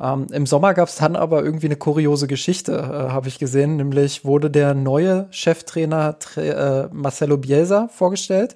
[0.01, 3.77] Ähm, Im Sommer gab es dann aber irgendwie eine kuriose Geschichte, äh, habe ich gesehen.
[3.77, 8.55] Nämlich wurde der neue Cheftrainer äh, Marcelo Bielsa vorgestellt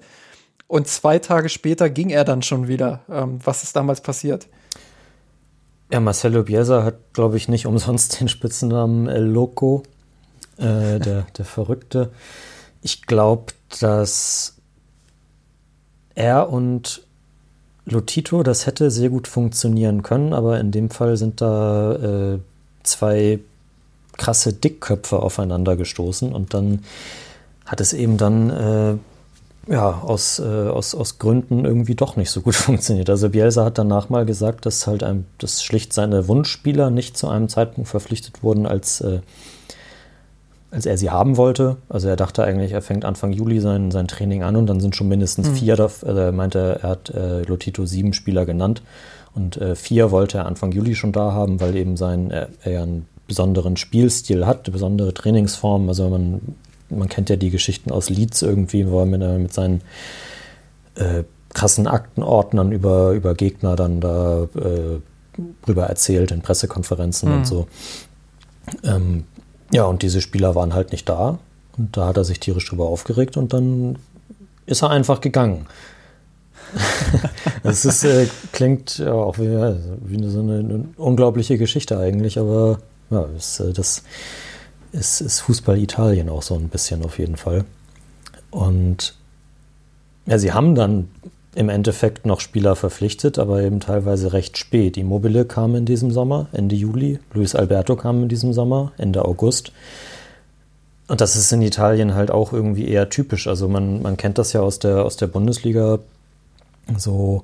[0.70, 3.00] und zwei Tage später ging er dann schon wieder.
[3.10, 4.46] Ähm, was ist damals passiert?
[5.90, 9.82] Ja, Marcelo Bielsa hat, glaube ich, nicht umsonst den Spitzennamen El Loco,
[10.58, 12.12] äh, der, der Verrückte.
[12.82, 14.58] Ich glaube, dass
[16.14, 17.04] er und
[17.84, 22.38] Lotito, das hätte sehr gut funktionieren können, aber in dem Fall sind da äh,
[22.84, 23.40] zwei
[24.16, 26.84] krasse Dickköpfe aufeinander gestoßen und dann
[27.66, 28.98] hat es eben dann äh,
[29.66, 33.10] ja, aus, äh, aus, aus Gründen irgendwie doch nicht so gut funktioniert.
[33.10, 37.28] Also Bielsa hat danach mal gesagt, dass halt ein, dass schlicht seine Wunschspieler nicht zu
[37.28, 39.20] einem Zeitpunkt verpflichtet wurden, als äh,
[40.70, 41.78] als er sie haben wollte.
[41.88, 44.94] Also er dachte eigentlich, er fängt Anfang Juli sein, sein Training an und dann sind
[44.94, 45.54] schon mindestens mhm.
[45.54, 48.82] vier, also er meinte, er hat äh, Lotito sieben Spieler genannt
[49.34, 52.72] und äh, vier wollte er Anfang Juli schon da haben, weil eben sein, er, er
[52.72, 55.88] ja einen besonderen Spielstil hat, eine besondere Trainingsform.
[55.88, 56.40] Also man,
[56.90, 59.82] man kennt ja die Geschichten aus Leeds irgendwie, wo er mit, äh, mit seinen
[60.96, 65.00] äh, krassen Aktenordnern über, über Gegner dann da äh,
[65.64, 67.36] drüber erzählt in Pressekonferenzen mhm.
[67.36, 67.66] und so.
[68.84, 69.24] Ähm,
[69.72, 71.38] ja, und diese Spieler waren halt nicht da.
[71.76, 73.96] Und da hat er sich tierisch drüber aufgeregt und dann
[74.66, 75.66] ist er einfach gegangen.
[77.62, 82.38] das ist, äh, klingt ja auch wie, wie eine, so eine, eine, unglaubliche Geschichte eigentlich,
[82.38, 82.78] aber
[83.10, 84.04] ja, ist, äh, das
[84.92, 87.64] ist, ist Fußball Italien auch so ein bisschen auf jeden Fall.
[88.50, 89.14] Und
[90.26, 91.08] ja, sie haben dann
[91.54, 94.96] im Endeffekt noch Spieler verpflichtet, aber eben teilweise recht spät.
[94.96, 97.18] Immobile kam in diesem Sommer, Ende Juli.
[97.34, 99.72] Luis Alberto kam in diesem Sommer, Ende August.
[101.08, 103.48] Und das ist in Italien halt auch irgendwie eher typisch.
[103.48, 105.98] Also man, man kennt das ja aus der, aus der Bundesliga.
[106.96, 107.42] So,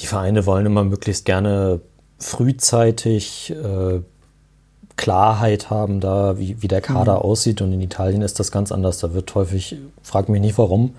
[0.00, 1.80] die Vereine wollen immer möglichst gerne
[2.18, 4.00] frühzeitig äh,
[4.96, 7.22] Klarheit haben, da wie, wie der Kader mhm.
[7.22, 7.60] aussieht.
[7.60, 8.98] Und in Italien ist das ganz anders.
[8.98, 10.94] Da wird häufig, frag mich nicht warum,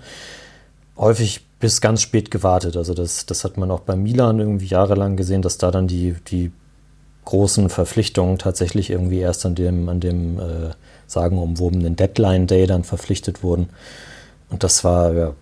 [0.96, 2.76] häufig bis ganz spät gewartet.
[2.76, 6.14] Also das, das hat man auch bei Milan irgendwie jahrelang gesehen, dass da dann die,
[6.28, 6.52] die
[7.24, 10.70] großen Verpflichtungen tatsächlich irgendwie erst an dem, an dem äh,
[11.06, 13.70] sagenumwobenen Deadline Day dann verpflichtet wurden.
[14.50, 15.34] Und das war ja,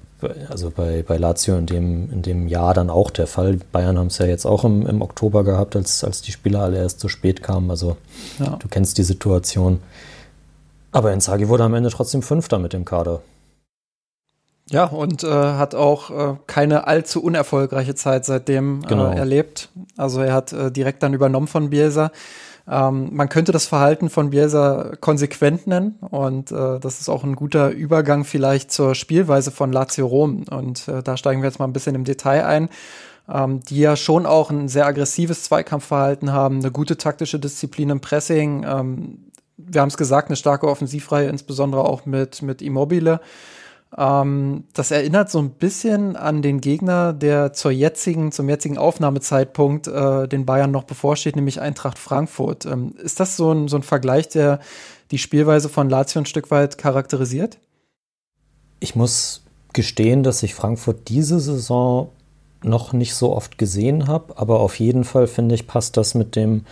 [0.48, 3.58] also bei, bei Lazio in dem, in dem Jahr dann auch der Fall.
[3.72, 6.78] Bayern haben es ja jetzt auch im, im Oktober gehabt, als, als die Spieler alle
[6.78, 7.70] erst zu spät kamen.
[7.70, 7.96] Also
[8.38, 8.56] ja.
[8.56, 9.80] du kennst die Situation.
[10.92, 13.20] Aber Inzaghi wurde am Ende trotzdem Fünfter mit dem Kader.
[14.70, 19.06] Ja, und äh, hat auch äh, keine allzu unerfolgreiche Zeit seitdem äh, genau.
[19.10, 19.68] erlebt.
[19.96, 22.10] Also er hat äh, direkt dann übernommen von Bielsa.
[22.66, 27.36] Ähm, man könnte das Verhalten von Bielsa konsequent nennen und äh, das ist auch ein
[27.36, 30.44] guter Übergang vielleicht zur Spielweise von Lazio Rom.
[30.50, 32.68] Und äh, da steigen wir jetzt mal ein bisschen im Detail ein.
[33.26, 38.00] Ähm, die ja schon auch ein sehr aggressives Zweikampfverhalten haben, eine gute taktische Disziplin im
[38.00, 38.66] Pressing.
[38.68, 43.20] Ähm, wir haben es gesagt, eine starke Offensivreihe, insbesondere auch mit, mit Immobile.
[43.96, 49.86] Ähm, das erinnert so ein bisschen an den Gegner, der zur jetzigen, zum jetzigen Aufnahmezeitpunkt
[49.86, 52.66] äh, den Bayern noch bevorsteht, nämlich Eintracht Frankfurt.
[52.66, 54.60] Ähm, ist das so ein, so ein Vergleich, der
[55.10, 57.58] die Spielweise von Lazio ein Stück weit charakterisiert?
[58.80, 62.10] Ich muss gestehen, dass ich Frankfurt diese Saison
[62.62, 66.34] noch nicht so oft gesehen habe, aber auf jeden Fall finde ich, passt das mit
[66.34, 66.64] dem,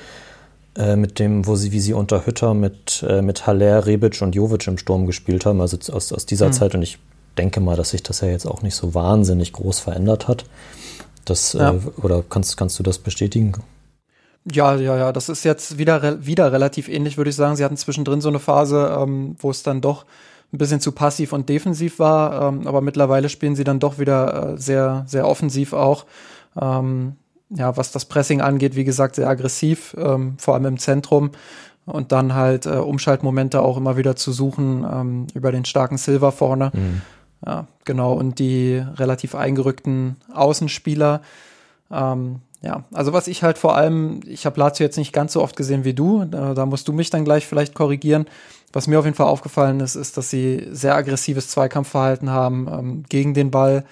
[0.77, 4.35] äh, mit dem, wo sie, wie sie unter Hütter mit, äh, mit Haller, Rebic und
[4.35, 6.53] Jovic im Sturm gespielt haben, also aus, aus dieser mhm.
[6.53, 6.75] Zeit.
[6.75, 6.99] Und ich
[7.39, 10.45] denke mal, dass sich das ja jetzt auch nicht so wahnsinnig groß verändert hat.
[11.25, 11.73] Das, ja.
[11.73, 13.55] äh, oder kannst, kannst du das bestätigen?
[14.51, 17.55] Ja, ja, ja, das ist jetzt wieder, wieder relativ ähnlich, würde ich sagen.
[17.55, 20.05] Sie hatten zwischendrin so eine Phase, ähm, wo es dann doch
[20.53, 24.53] ein bisschen zu passiv und defensiv war, ähm, aber mittlerweile spielen sie dann doch wieder
[24.53, 26.07] äh, sehr, sehr offensiv auch.
[26.61, 27.17] Ähm,
[27.51, 31.31] ja, was das Pressing angeht, wie gesagt, sehr aggressiv, ähm, vor allem im Zentrum.
[31.85, 36.31] Und dann halt äh, Umschaltmomente auch immer wieder zu suchen ähm, über den starken Silver
[36.31, 36.71] vorne.
[36.73, 37.03] Mhm.
[37.45, 38.13] Ja, genau.
[38.15, 41.23] Und die relativ eingerückten Außenspieler.
[41.91, 45.43] Ähm, ja, also was ich halt vor allem, ich habe Lazio jetzt nicht ganz so
[45.43, 48.27] oft gesehen wie du, da, da musst du mich dann gleich vielleicht korrigieren.
[48.73, 53.03] Was mir auf jeden Fall aufgefallen ist, ist, dass sie sehr aggressives Zweikampfverhalten haben, ähm,
[53.09, 53.85] gegen den Ball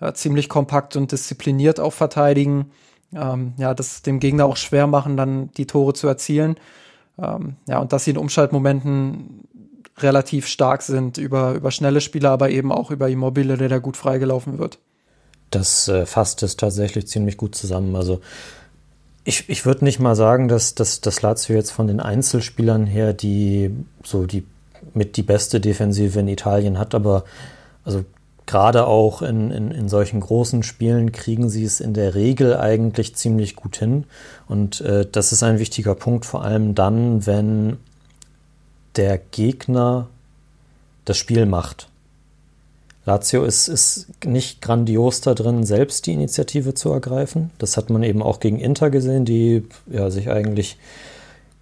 [0.00, 2.70] äh, ziemlich kompakt und diszipliniert auch verteidigen.
[3.14, 6.56] Ähm, ja, das dem Gegner auch schwer machen, dann die Tore zu erzielen.
[7.20, 9.48] Ähm, ja, und dass sie in Umschaltmomenten
[10.02, 13.96] relativ stark sind über, über schnelle Spieler, aber eben auch über Immobile, der da gut
[13.96, 14.78] freigelaufen wird.
[15.50, 17.96] Das äh, fasst es tatsächlich ziemlich gut zusammen.
[17.96, 18.20] Also
[19.24, 23.12] ich, ich würde nicht mal sagen, dass, dass, dass Lazio jetzt von den Einzelspielern her
[23.12, 23.70] die
[24.02, 24.44] so die
[24.94, 27.24] mit die beste Defensive in Italien hat, aber
[27.84, 28.04] also
[28.46, 33.14] gerade auch in, in, in solchen großen Spielen kriegen sie es in der Regel eigentlich
[33.14, 34.04] ziemlich gut hin.
[34.46, 37.76] Und äh, das ist ein wichtiger Punkt, vor allem dann, wenn
[38.98, 40.08] der Gegner
[41.04, 41.88] das Spiel macht.
[43.06, 47.50] Lazio ist, ist nicht grandios da drin, selbst die Initiative zu ergreifen.
[47.56, 50.76] Das hat man eben auch gegen Inter gesehen, die ja, sich eigentlich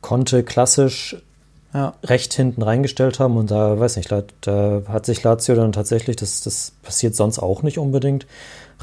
[0.01, 1.17] konnte klassisch
[1.73, 1.95] ja.
[2.03, 3.37] recht hinten reingestellt haben.
[3.37, 7.63] Und da, weiß nicht, da, hat sich Lazio dann tatsächlich, das, das passiert sonst auch
[7.63, 8.27] nicht unbedingt,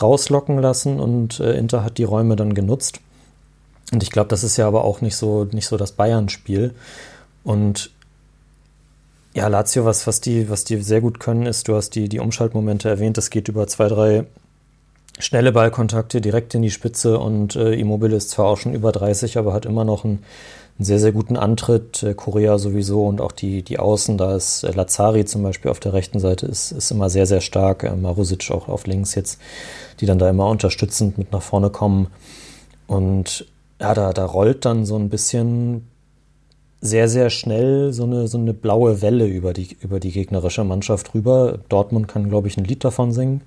[0.01, 3.01] rauslocken lassen und äh, Inter hat die Räume dann genutzt.
[3.91, 6.73] Und ich glaube, das ist ja aber auch nicht so, nicht so das Bayern-Spiel.
[7.43, 7.91] Und
[9.35, 12.19] ja, Lazio, was, was, die, was die sehr gut können, ist, du hast die, die
[12.19, 14.25] Umschaltmomente erwähnt, das geht über zwei, drei
[15.19, 19.37] schnelle Ballkontakte direkt in die Spitze und äh, Immobile ist zwar auch schon über 30,
[19.37, 20.23] aber hat immer noch einen,
[20.77, 22.03] einen sehr, sehr guten Antritt.
[22.03, 25.79] Äh, Korea sowieso und auch die, die Außen, da ist äh, Lazari zum Beispiel auf
[25.79, 27.83] der rechten Seite, ist, ist immer sehr, sehr stark.
[27.83, 29.39] Äh, Marusic auch auf links jetzt,
[29.99, 32.07] die dann da immer unterstützend mit nach vorne kommen.
[32.87, 33.45] Und
[33.79, 35.87] ja, da, da rollt dann so ein bisschen
[36.83, 41.15] sehr, sehr schnell so eine, so eine blaue Welle über die, über die gegnerische Mannschaft
[41.15, 41.59] rüber.
[41.69, 43.41] Dortmund kann, glaube ich, ein Lied davon singen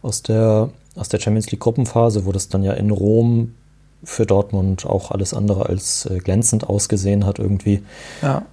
[0.00, 3.54] aus der, aus der Champions League Gruppenphase, wo das dann ja in Rom
[4.02, 7.82] für Dortmund auch alles andere als äh, glänzend ausgesehen hat irgendwie.
[8.22, 8.46] Ja.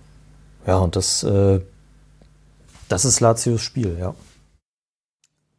[0.67, 1.61] Ja, und das, äh,
[2.89, 4.13] das ist Lazios Spiel, ja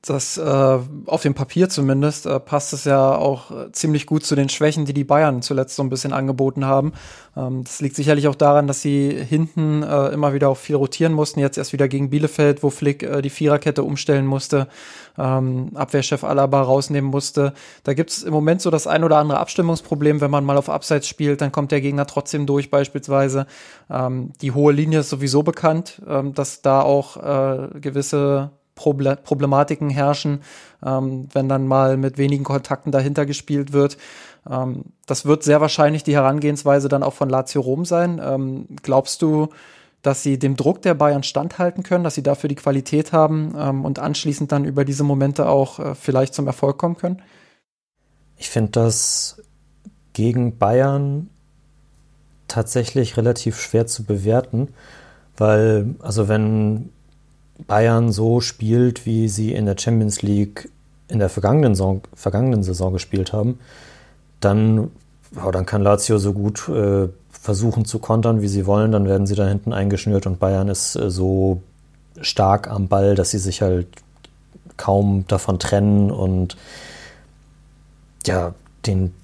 [0.02, 4.34] das äh, auf dem Papier zumindest äh, passt es ja auch äh, ziemlich gut zu
[4.34, 6.92] den Schwächen, die die Bayern zuletzt so ein bisschen angeboten haben.
[7.36, 11.12] Ähm, das liegt sicherlich auch daran, dass sie hinten äh, immer wieder auch viel rotieren
[11.12, 11.40] mussten.
[11.40, 14.68] Jetzt erst wieder gegen Bielefeld, wo Flick äh, die Viererkette umstellen musste,
[15.18, 17.52] ähm, Abwehrchef Alaba rausnehmen musste.
[17.84, 20.70] Da gibt es im Moment so das ein oder andere Abstimmungsproblem, wenn man mal auf
[20.70, 23.46] Abseits spielt, dann kommt der Gegner trotzdem durch beispielsweise.
[23.90, 30.40] Ähm, die hohe Linie ist sowieso bekannt, ähm, dass da auch äh, gewisse Problematiken herrschen,
[30.84, 33.98] ähm, wenn dann mal mit wenigen Kontakten dahinter gespielt wird.
[34.48, 38.20] Ähm, das wird sehr wahrscheinlich die Herangehensweise dann auch von Lazio Rom sein.
[38.24, 39.48] Ähm, glaubst du,
[40.02, 43.84] dass sie dem Druck der Bayern standhalten können, dass sie dafür die Qualität haben ähm,
[43.84, 47.22] und anschließend dann über diese Momente auch äh, vielleicht zum Erfolg kommen können?
[48.36, 49.42] Ich finde das
[50.14, 51.28] gegen Bayern
[52.48, 54.68] tatsächlich relativ schwer zu bewerten,
[55.36, 56.90] weil, also wenn
[57.66, 60.70] Bayern so spielt, wie sie in der Champions League
[61.08, 63.58] in der vergangenen Saison, vergangenen Saison gespielt haben,
[64.40, 64.90] dann,
[65.34, 68.92] ja, dann kann Lazio so gut äh, versuchen zu kontern, wie sie wollen.
[68.92, 71.62] Dann werden sie da hinten eingeschnürt und Bayern ist äh, so
[72.20, 73.88] stark am Ball, dass sie sich halt
[74.76, 76.56] kaum davon trennen und
[78.26, 78.54] ja,
[78.86, 79.14] den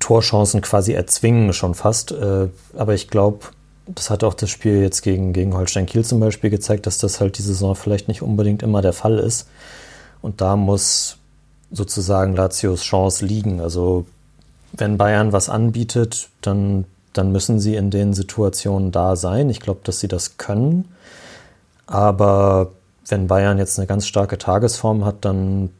[0.00, 2.12] Torchancen quasi erzwingen schon fast.
[2.12, 3.46] Äh, aber ich glaube,
[3.86, 7.20] das hat auch das Spiel jetzt gegen, gegen Holstein Kiel zum Beispiel gezeigt, dass das
[7.20, 9.48] halt die Saison vielleicht nicht unbedingt immer der Fall ist.
[10.22, 11.18] Und da muss
[11.70, 13.60] sozusagen Lazios Chance liegen.
[13.60, 14.06] Also
[14.72, 19.50] wenn Bayern was anbietet, dann, dann müssen sie in den Situationen da sein.
[19.50, 20.88] Ich glaube, dass sie das können.
[21.86, 22.72] Aber
[23.06, 25.70] wenn Bayern jetzt eine ganz starke Tagesform hat, dann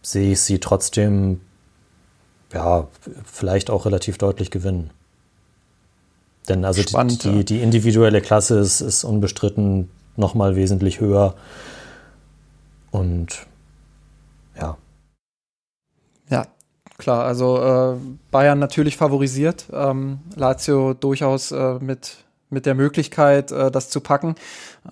[0.00, 1.40] sehe ich sie trotzdem,
[2.52, 2.86] ja,
[3.24, 4.90] vielleicht auch relativ deutlich gewinnen.
[6.48, 11.34] Denn also Spannend, die, die, die, individuelle Klasse ist, ist unbestritten nochmal wesentlich höher.
[12.90, 13.46] Und
[14.58, 14.76] ja.
[16.28, 16.46] Ja,
[16.98, 17.24] klar.
[17.24, 17.96] Also äh,
[18.30, 19.66] Bayern natürlich favorisiert.
[19.72, 22.18] Ähm, Lazio durchaus äh, mit,
[22.50, 24.34] mit der Möglichkeit, äh, das zu packen.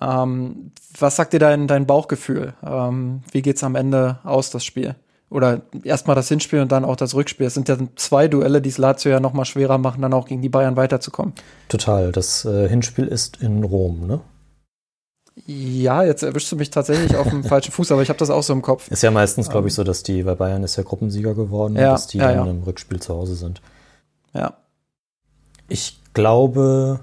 [0.01, 2.55] Ähm, was sagt dir dein, dein Bauchgefühl?
[2.65, 4.95] Ähm, wie es am Ende aus, das Spiel?
[5.33, 7.47] Oder erstmal das Hinspiel und dann auch das Rückspiel.
[7.47, 10.27] Es sind ja zwei Duelle, die es Lazio ja noch mal schwerer machen, dann auch
[10.27, 11.33] gegen die Bayern weiterzukommen.
[11.69, 12.11] Total.
[12.11, 14.21] Das äh, Hinspiel ist in Rom, ne?
[15.47, 18.43] Ja, jetzt erwischst du mich tatsächlich auf dem falschen Fuß, aber ich habe das auch
[18.43, 18.89] so im Kopf.
[18.91, 21.91] Ist ja meistens, glaube ich, so, dass die bei Bayern ist ja Gruppensieger geworden, ja,
[21.91, 22.51] dass die ja, dann ja.
[22.51, 23.61] im Rückspiel zu Hause sind.
[24.33, 24.53] Ja.
[25.67, 26.99] Ich glaube,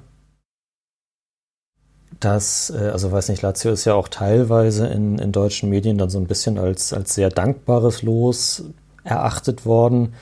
[2.21, 6.11] dass, äh, also weiß nicht, Lazio ist ja auch teilweise in, in deutschen Medien dann
[6.11, 8.65] so ein bisschen als, als sehr dankbares Los
[9.03, 10.15] erachtet worden.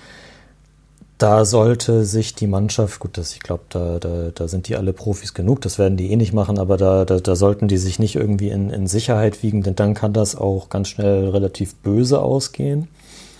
[1.18, 4.92] Da sollte sich die Mannschaft, gut, das, ich glaube, da, da, da sind die alle
[4.92, 7.99] Profis genug, das werden die eh nicht machen, aber da, da, da sollten die sich
[7.99, 12.20] nicht irgendwie in, in Sicherheit wiegen, denn dann kann das auch ganz schnell relativ böse
[12.20, 12.86] ausgehen.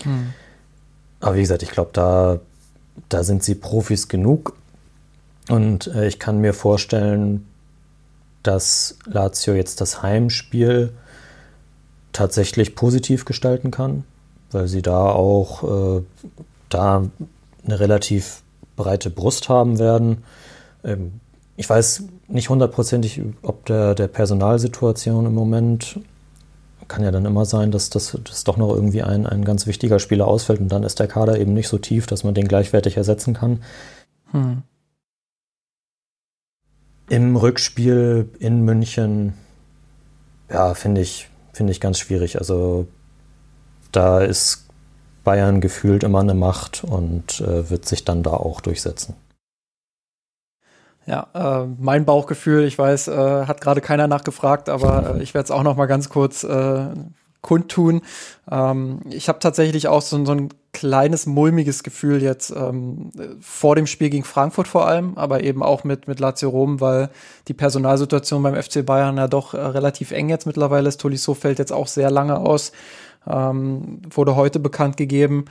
[0.03, 0.33] Hm.
[1.21, 2.41] Aber wie gesagt, ich glaube, da,
[3.09, 4.57] da sind sie Profis genug.
[5.49, 7.48] Und äh, ich kann mir vorstellen,
[8.43, 10.93] dass Lazio jetzt das Heimspiel
[12.13, 14.05] tatsächlich positiv gestalten kann,
[14.51, 16.03] weil sie da auch äh,
[16.69, 17.05] da
[17.65, 18.43] eine relativ
[18.77, 20.25] breite Brust haben werden.
[20.85, 21.21] Ähm,
[21.57, 25.99] ich weiß nicht hundertprozentig, ob der, der Personalsituation im Moment
[26.89, 29.99] kann ja dann immer sein, dass das dass doch noch irgendwie ein, ein ganz wichtiger
[29.99, 32.97] Spieler ausfällt und dann ist der Kader eben nicht so tief, dass man den gleichwertig
[32.97, 33.63] ersetzen kann.
[34.33, 34.63] Hm.
[37.09, 39.33] Im Rückspiel in München,
[40.51, 42.39] ja, finde ich, finde ich ganz schwierig.
[42.39, 42.87] Also
[43.93, 44.67] da ist
[45.25, 49.15] Bayern gefühlt immer eine Macht und äh, wird sich dann da auch durchsetzen.
[51.07, 55.45] Ja, äh, mein Bauchgefühl, ich weiß, äh, hat gerade keiner nachgefragt, aber äh, ich werde
[55.45, 56.87] es auch noch mal ganz kurz äh,
[57.41, 58.03] kundtun.
[58.51, 63.11] Ähm, ich habe tatsächlich auch so, so, ein kleines mulmiges Gefühl jetzt ähm,
[63.41, 67.11] vor dem Spiel gegen Frankfurt vor allem, aber eben auch mit, mit Lazio Rom, weil
[67.49, 71.01] die Personalsituation beim FC Bayern ja doch äh, relativ eng jetzt mittlerweile ist.
[71.01, 72.73] Tolisso fällt jetzt auch sehr lange aus,
[73.27, 75.47] ähm, wurde heute bekannt gegeben.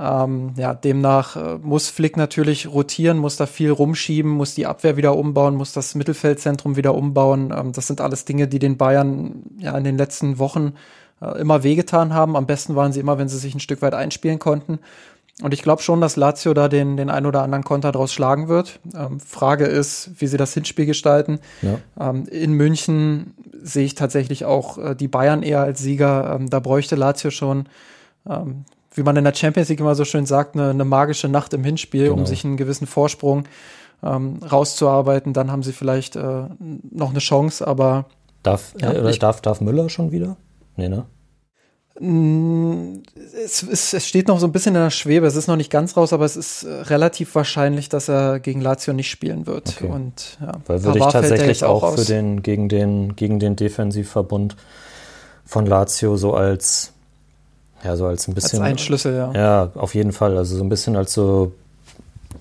[0.00, 4.96] Ähm, ja, demnach äh, muss Flick natürlich rotieren, muss da viel rumschieben, muss die Abwehr
[4.96, 7.52] wieder umbauen, muss das Mittelfeldzentrum wieder umbauen.
[7.54, 10.72] Ähm, das sind alles Dinge, die den Bayern ja in den letzten Wochen
[11.20, 12.36] immer wehgetan haben.
[12.36, 14.78] Am besten waren sie immer, wenn sie sich ein Stück weit einspielen konnten.
[15.42, 18.48] Und ich glaube schon, dass Lazio da den, den ein oder anderen Konter draus schlagen
[18.48, 18.78] wird.
[18.94, 21.40] Ähm, Frage ist, wie sie das Hinspiel gestalten.
[21.62, 21.78] Ja.
[21.98, 26.36] Ähm, in München sehe ich tatsächlich auch äh, die Bayern eher als Sieger.
[26.36, 27.66] Ähm, da bräuchte Lazio schon,
[28.28, 28.64] ähm,
[28.94, 31.64] wie man in der Champions League immer so schön sagt, eine, eine magische Nacht im
[31.64, 32.18] Hinspiel, genau.
[32.18, 33.44] um sich einen gewissen Vorsprung
[34.02, 35.32] ähm, rauszuarbeiten.
[35.32, 36.44] Dann haben sie vielleicht äh,
[36.90, 38.06] noch eine Chance, aber.
[38.42, 40.36] Darf, ja, äh, darf, darf Müller schon wieder?
[40.80, 41.04] Nee, ne?
[42.00, 43.02] Mm,
[43.44, 45.26] es, es, es, steht noch so ein bisschen in der Schwebe.
[45.26, 48.62] Es ist noch nicht ganz raus, aber es ist äh, relativ wahrscheinlich, dass er gegen
[48.62, 49.76] Lazio nicht spielen wird.
[49.76, 49.86] Okay.
[49.86, 54.56] Und, ja, Weil würde ich tatsächlich auch, auch für den gegen den gegen den Defensivverbund
[55.44, 56.92] von Lazio so als
[57.84, 60.62] ja so als ein bisschen als ein Schlüssel ja ja auf jeden Fall also so
[60.62, 61.52] ein bisschen als so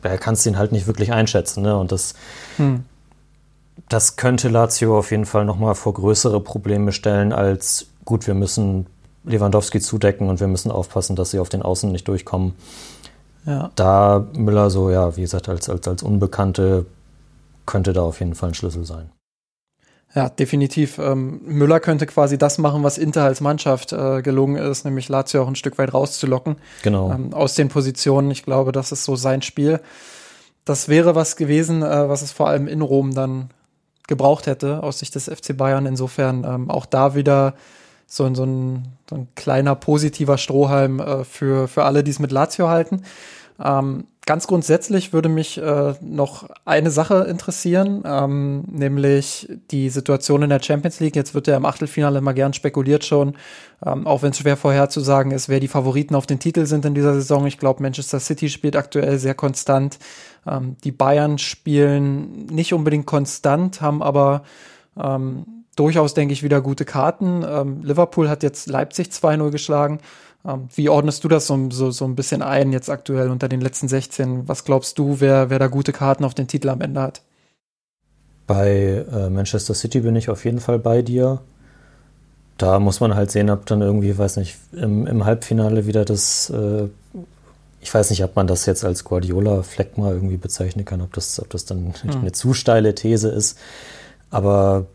[0.04, 2.14] ja, kannst ihn halt nicht wirklich einschätzen ne und das
[2.58, 2.86] hm.
[3.90, 8.34] das könnte Lazio auf jeden Fall noch mal vor größere Probleme stellen als gut, wir
[8.34, 8.88] müssen
[9.24, 12.54] Lewandowski zudecken und wir müssen aufpassen, dass sie auf den Außen nicht durchkommen.
[13.46, 13.72] Ja.
[13.76, 16.88] Da Müller so, ja, wie gesagt, als, als, als Unbekannte
[17.68, 19.12] könnte da auf jeden Fall ein Schlüssel sein.
[20.16, 20.98] Ja, definitiv.
[20.98, 25.44] Ähm, Müller könnte quasi das machen, was Inter als Mannschaft äh, gelungen ist, nämlich Lazio
[25.44, 26.56] auch ein Stück weit rauszulocken.
[26.82, 27.12] Genau.
[27.12, 28.32] Ähm, aus den Positionen.
[28.32, 29.80] Ich glaube, das ist so sein Spiel.
[30.66, 33.52] Das wäre was gewesen, äh, was es vor allem in Rom dann
[34.08, 35.86] gebraucht hätte, aus Sicht des FC Bayern.
[35.86, 37.54] Insofern ähm, auch da wieder
[38.10, 42.32] so, so, ein, so ein kleiner positiver Strohhalm äh, für, für alle, die es mit
[42.32, 43.04] Lazio halten.
[43.64, 50.50] Ähm, ganz grundsätzlich würde mich äh, noch eine Sache interessieren, ähm, nämlich die Situation in
[50.50, 51.16] der Champions League.
[51.16, 53.36] Jetzt wird ja im Achtelfinale immer gern spekuliert schon,
[53.86, 56.96] ähm, auch wenn es schwer vorherzusagen ist, wer die Favoriten auf den Titel sind in
[56.96, 57.46] dieser Saison.
[57.46, 60.00] Ich glaube, Manchester City spielt aktuell sehr konstant.
[60.48, 64.44] Ähm, die Bayern spielen nicht unbedingt konstant, haben aber
[64.98, 67.44] ähm, durchaus, denke ich, wieder gute Karten.
[67.48, 70.00] Ähm, Liverpool hat jetzt Leipzig 2-0 geschlagen.
[70.46, 73.62] Ähm, wie ordnest du das so, so, so ein bisschen ein jetzt aktuell unter den
[73.62, 74.48] letzten 16?
[74.48, 77.22] Was glaubst du, wer, wer da gute Karten auf den Titel am Ende hat?
[78.48, 81.40] Bei äh, Manchester City bin ich auf jeden Fall bei dir.
[82.58, 86.50] da muss man halt sehen, ob dann irgendwie, weiß nicht, im, im Halbfinale wieder das,
[86.50, 86.88] äh,
[87.80, 91.40] ich weiß nicht, ob man das jetzt als Guardiola-Fleck mal irgendwie bezeichnen kann, ob das,
[91.40, 92.22] ob das dann hm.
[92.22, 93.58] eine zu steile These ist.
[94.30, 94.88] Aber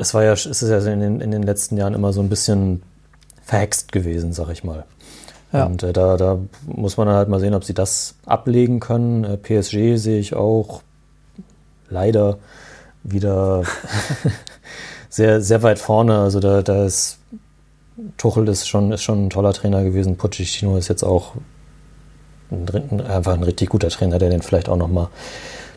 [0.00, 2.30] es war ja, es ist ja in den, in den letzten Jahren immer so ein
[2.30, 2.82] bisschen
[3.44, 4.84] verhext gewesen, sag ich mal.
[5.52, 5.66] Ja.
[5.66, 9.24] Und äh, da, da muss man halt mal sehen, ob sie das ablegen können.
[9.24, 10.82] Äh, PSG sehe ich auch
[11.88, 12.38] leider
[13.02, 13.64] wieder
[15.10, 16.18] sehr, sehr weit vorne.
[16.18, 17.18] Also da, da ist
[18.16, 20.16] Tuchel ist schon, ist schon ein toller Trainer gewesen.
[20.16, 21.34] Pochettino ist jetzt auch
[22.50, 25.08] ein, einfach ein richtig guter Trainer, der den vielleicht auch nochmal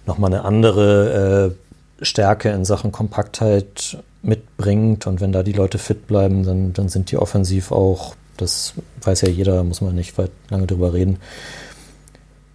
[0.05, 1.55] noch mal eine andere
[2.01, 5.05] äh, Stärke in Sachen Kompaktheit mitbringt.
[5.05, 9.21] Und wenn da die Leute fit bleiben, dann, dann sind die offensiv auch, das weiß
[9.21, 11.19] ja jeder, muss man nicht weit lange drüber reden.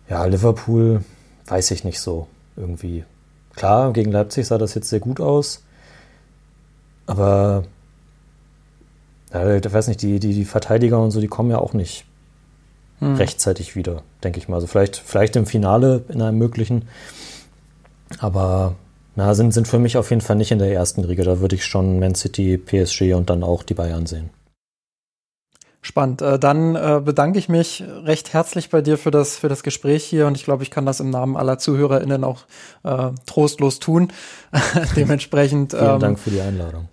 [0.09, 1.05] Ja, Liverpool
[1.47, 3.05] weiß ich nicht so irgendwie.
[3.55, 5.63] Klar, gegen Leipzig sah das jetzt sehr gut aus.
[7.07, 7.65] Aber
[9.33, 12.05] ja, ich weiß nicht, die, die, die Verteidiger und so, die kommen ja auch nicht
[13.01, 13.17] hm.
[13.17, 14.57] rechtzeitig wieder, denke ich mal.
[14.57, 16.89] Also vielleicht, vielleicht im Finale in einem möglichen.
[18.19, 18.75] Aber
[19.19, 21.25] na, sind, sind für mich auf jeden Fall nicht in der ersten Riege.
[21.25, 24.31] Da würde ich schon Man City, PSG und dann auch die Bayern sehen.
[25.81, 26.23] Spannend.
[26.23, 30.05] Äh, dann äh, bedanke ich mich recht herzlich bei dir für das, für das Gespräch
[30.05, 32.43] hier und ich glaube, ich kann das im Namen aller ZuhörerInnen auch
[32.85, 34.13] äh, trostlos tun.
[34.97, 35.73] Dementsprechend.
[35.73, 36.89] Vielen ähm, Dank für die Einladung.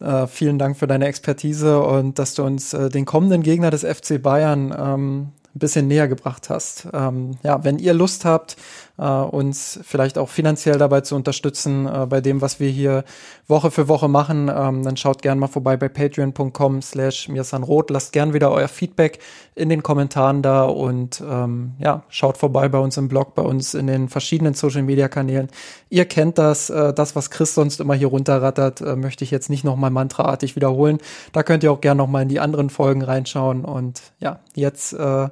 [0.00, 3.82] Äh, vielen Dank für deine Expertise und dass du uns äh, den kommenden Gegner des
[3.82, 6.86] FC Bayern ähm, ein bisschen näher gebracht hast.
[6.92, 8.56] Ähm, ja, wenn ihr Lust habt,
[8.98, 13.04] äh, uns vielleicht auch finanziell dabei zu unterstützen äh, bei dem, was wir hier
[13.48, 17.90] Woche für Woche machen, ähm, dann schaut gerne mal vorbei bei patreon.com slash mirsanrot.
[17.90, 19.18] Lasst gern wieder euer Feedback
[19.54, 23.72] in den Kommentaren da und ähm, ja, schaut vorbei bei uns im Blog, bei uns
[23.72, 25.48] in den verschiedenen Social Media Kanälen.
[25.88, 29.48] Ihr kennt das, äh, das, was Chris sonst immer hier runterrattert, äh, möchte ich jetzt
[29.48, 30.98] nicht nochmal mantraartig wiederholen.
[31.32, 35.28] Da könnt ihr auch gerne nochmal in die anderen Folgen reinschauen und ja, jetzt äh,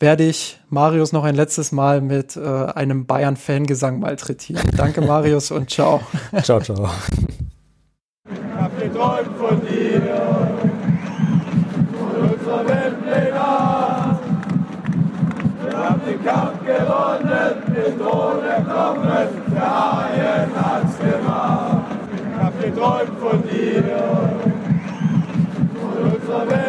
[0.00, 4.70] werde ich Marius noch ein letztes Mal mit äh, einem Bayern-Fangesang malträtieren.
[4.76, 6.00] Danke, Marius, und ciao.
[6.42, 6.90] Ciao, ciao.
[8.26, 10.02] Ich hab geträumt von dir,
[11.98, 13.30] von unserer Weltpläne.
[15.62, 21.84] Wir haben den Kampf gewonnen, den Thron erklommen, der Haien hat's gemacht.
[22.14, 23.84] Ich hab geträumt von dir,
[25.80, 26.63] von unserer Weltpläne.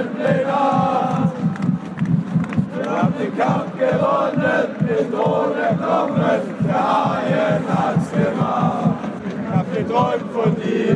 [3.35, 8.95] Den Kampf gewonnen, den Thron erklommen, der Haien hat's gemacht.
[9.25, 10.95] Ich hab geträumt von dir,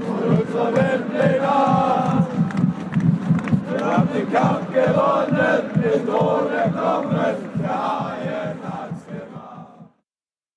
[0.00, 1.48] von unserer Weltpläne.
[3.70, 7.48] Wir haben den Kampf gewonnen, den Thron erklommen,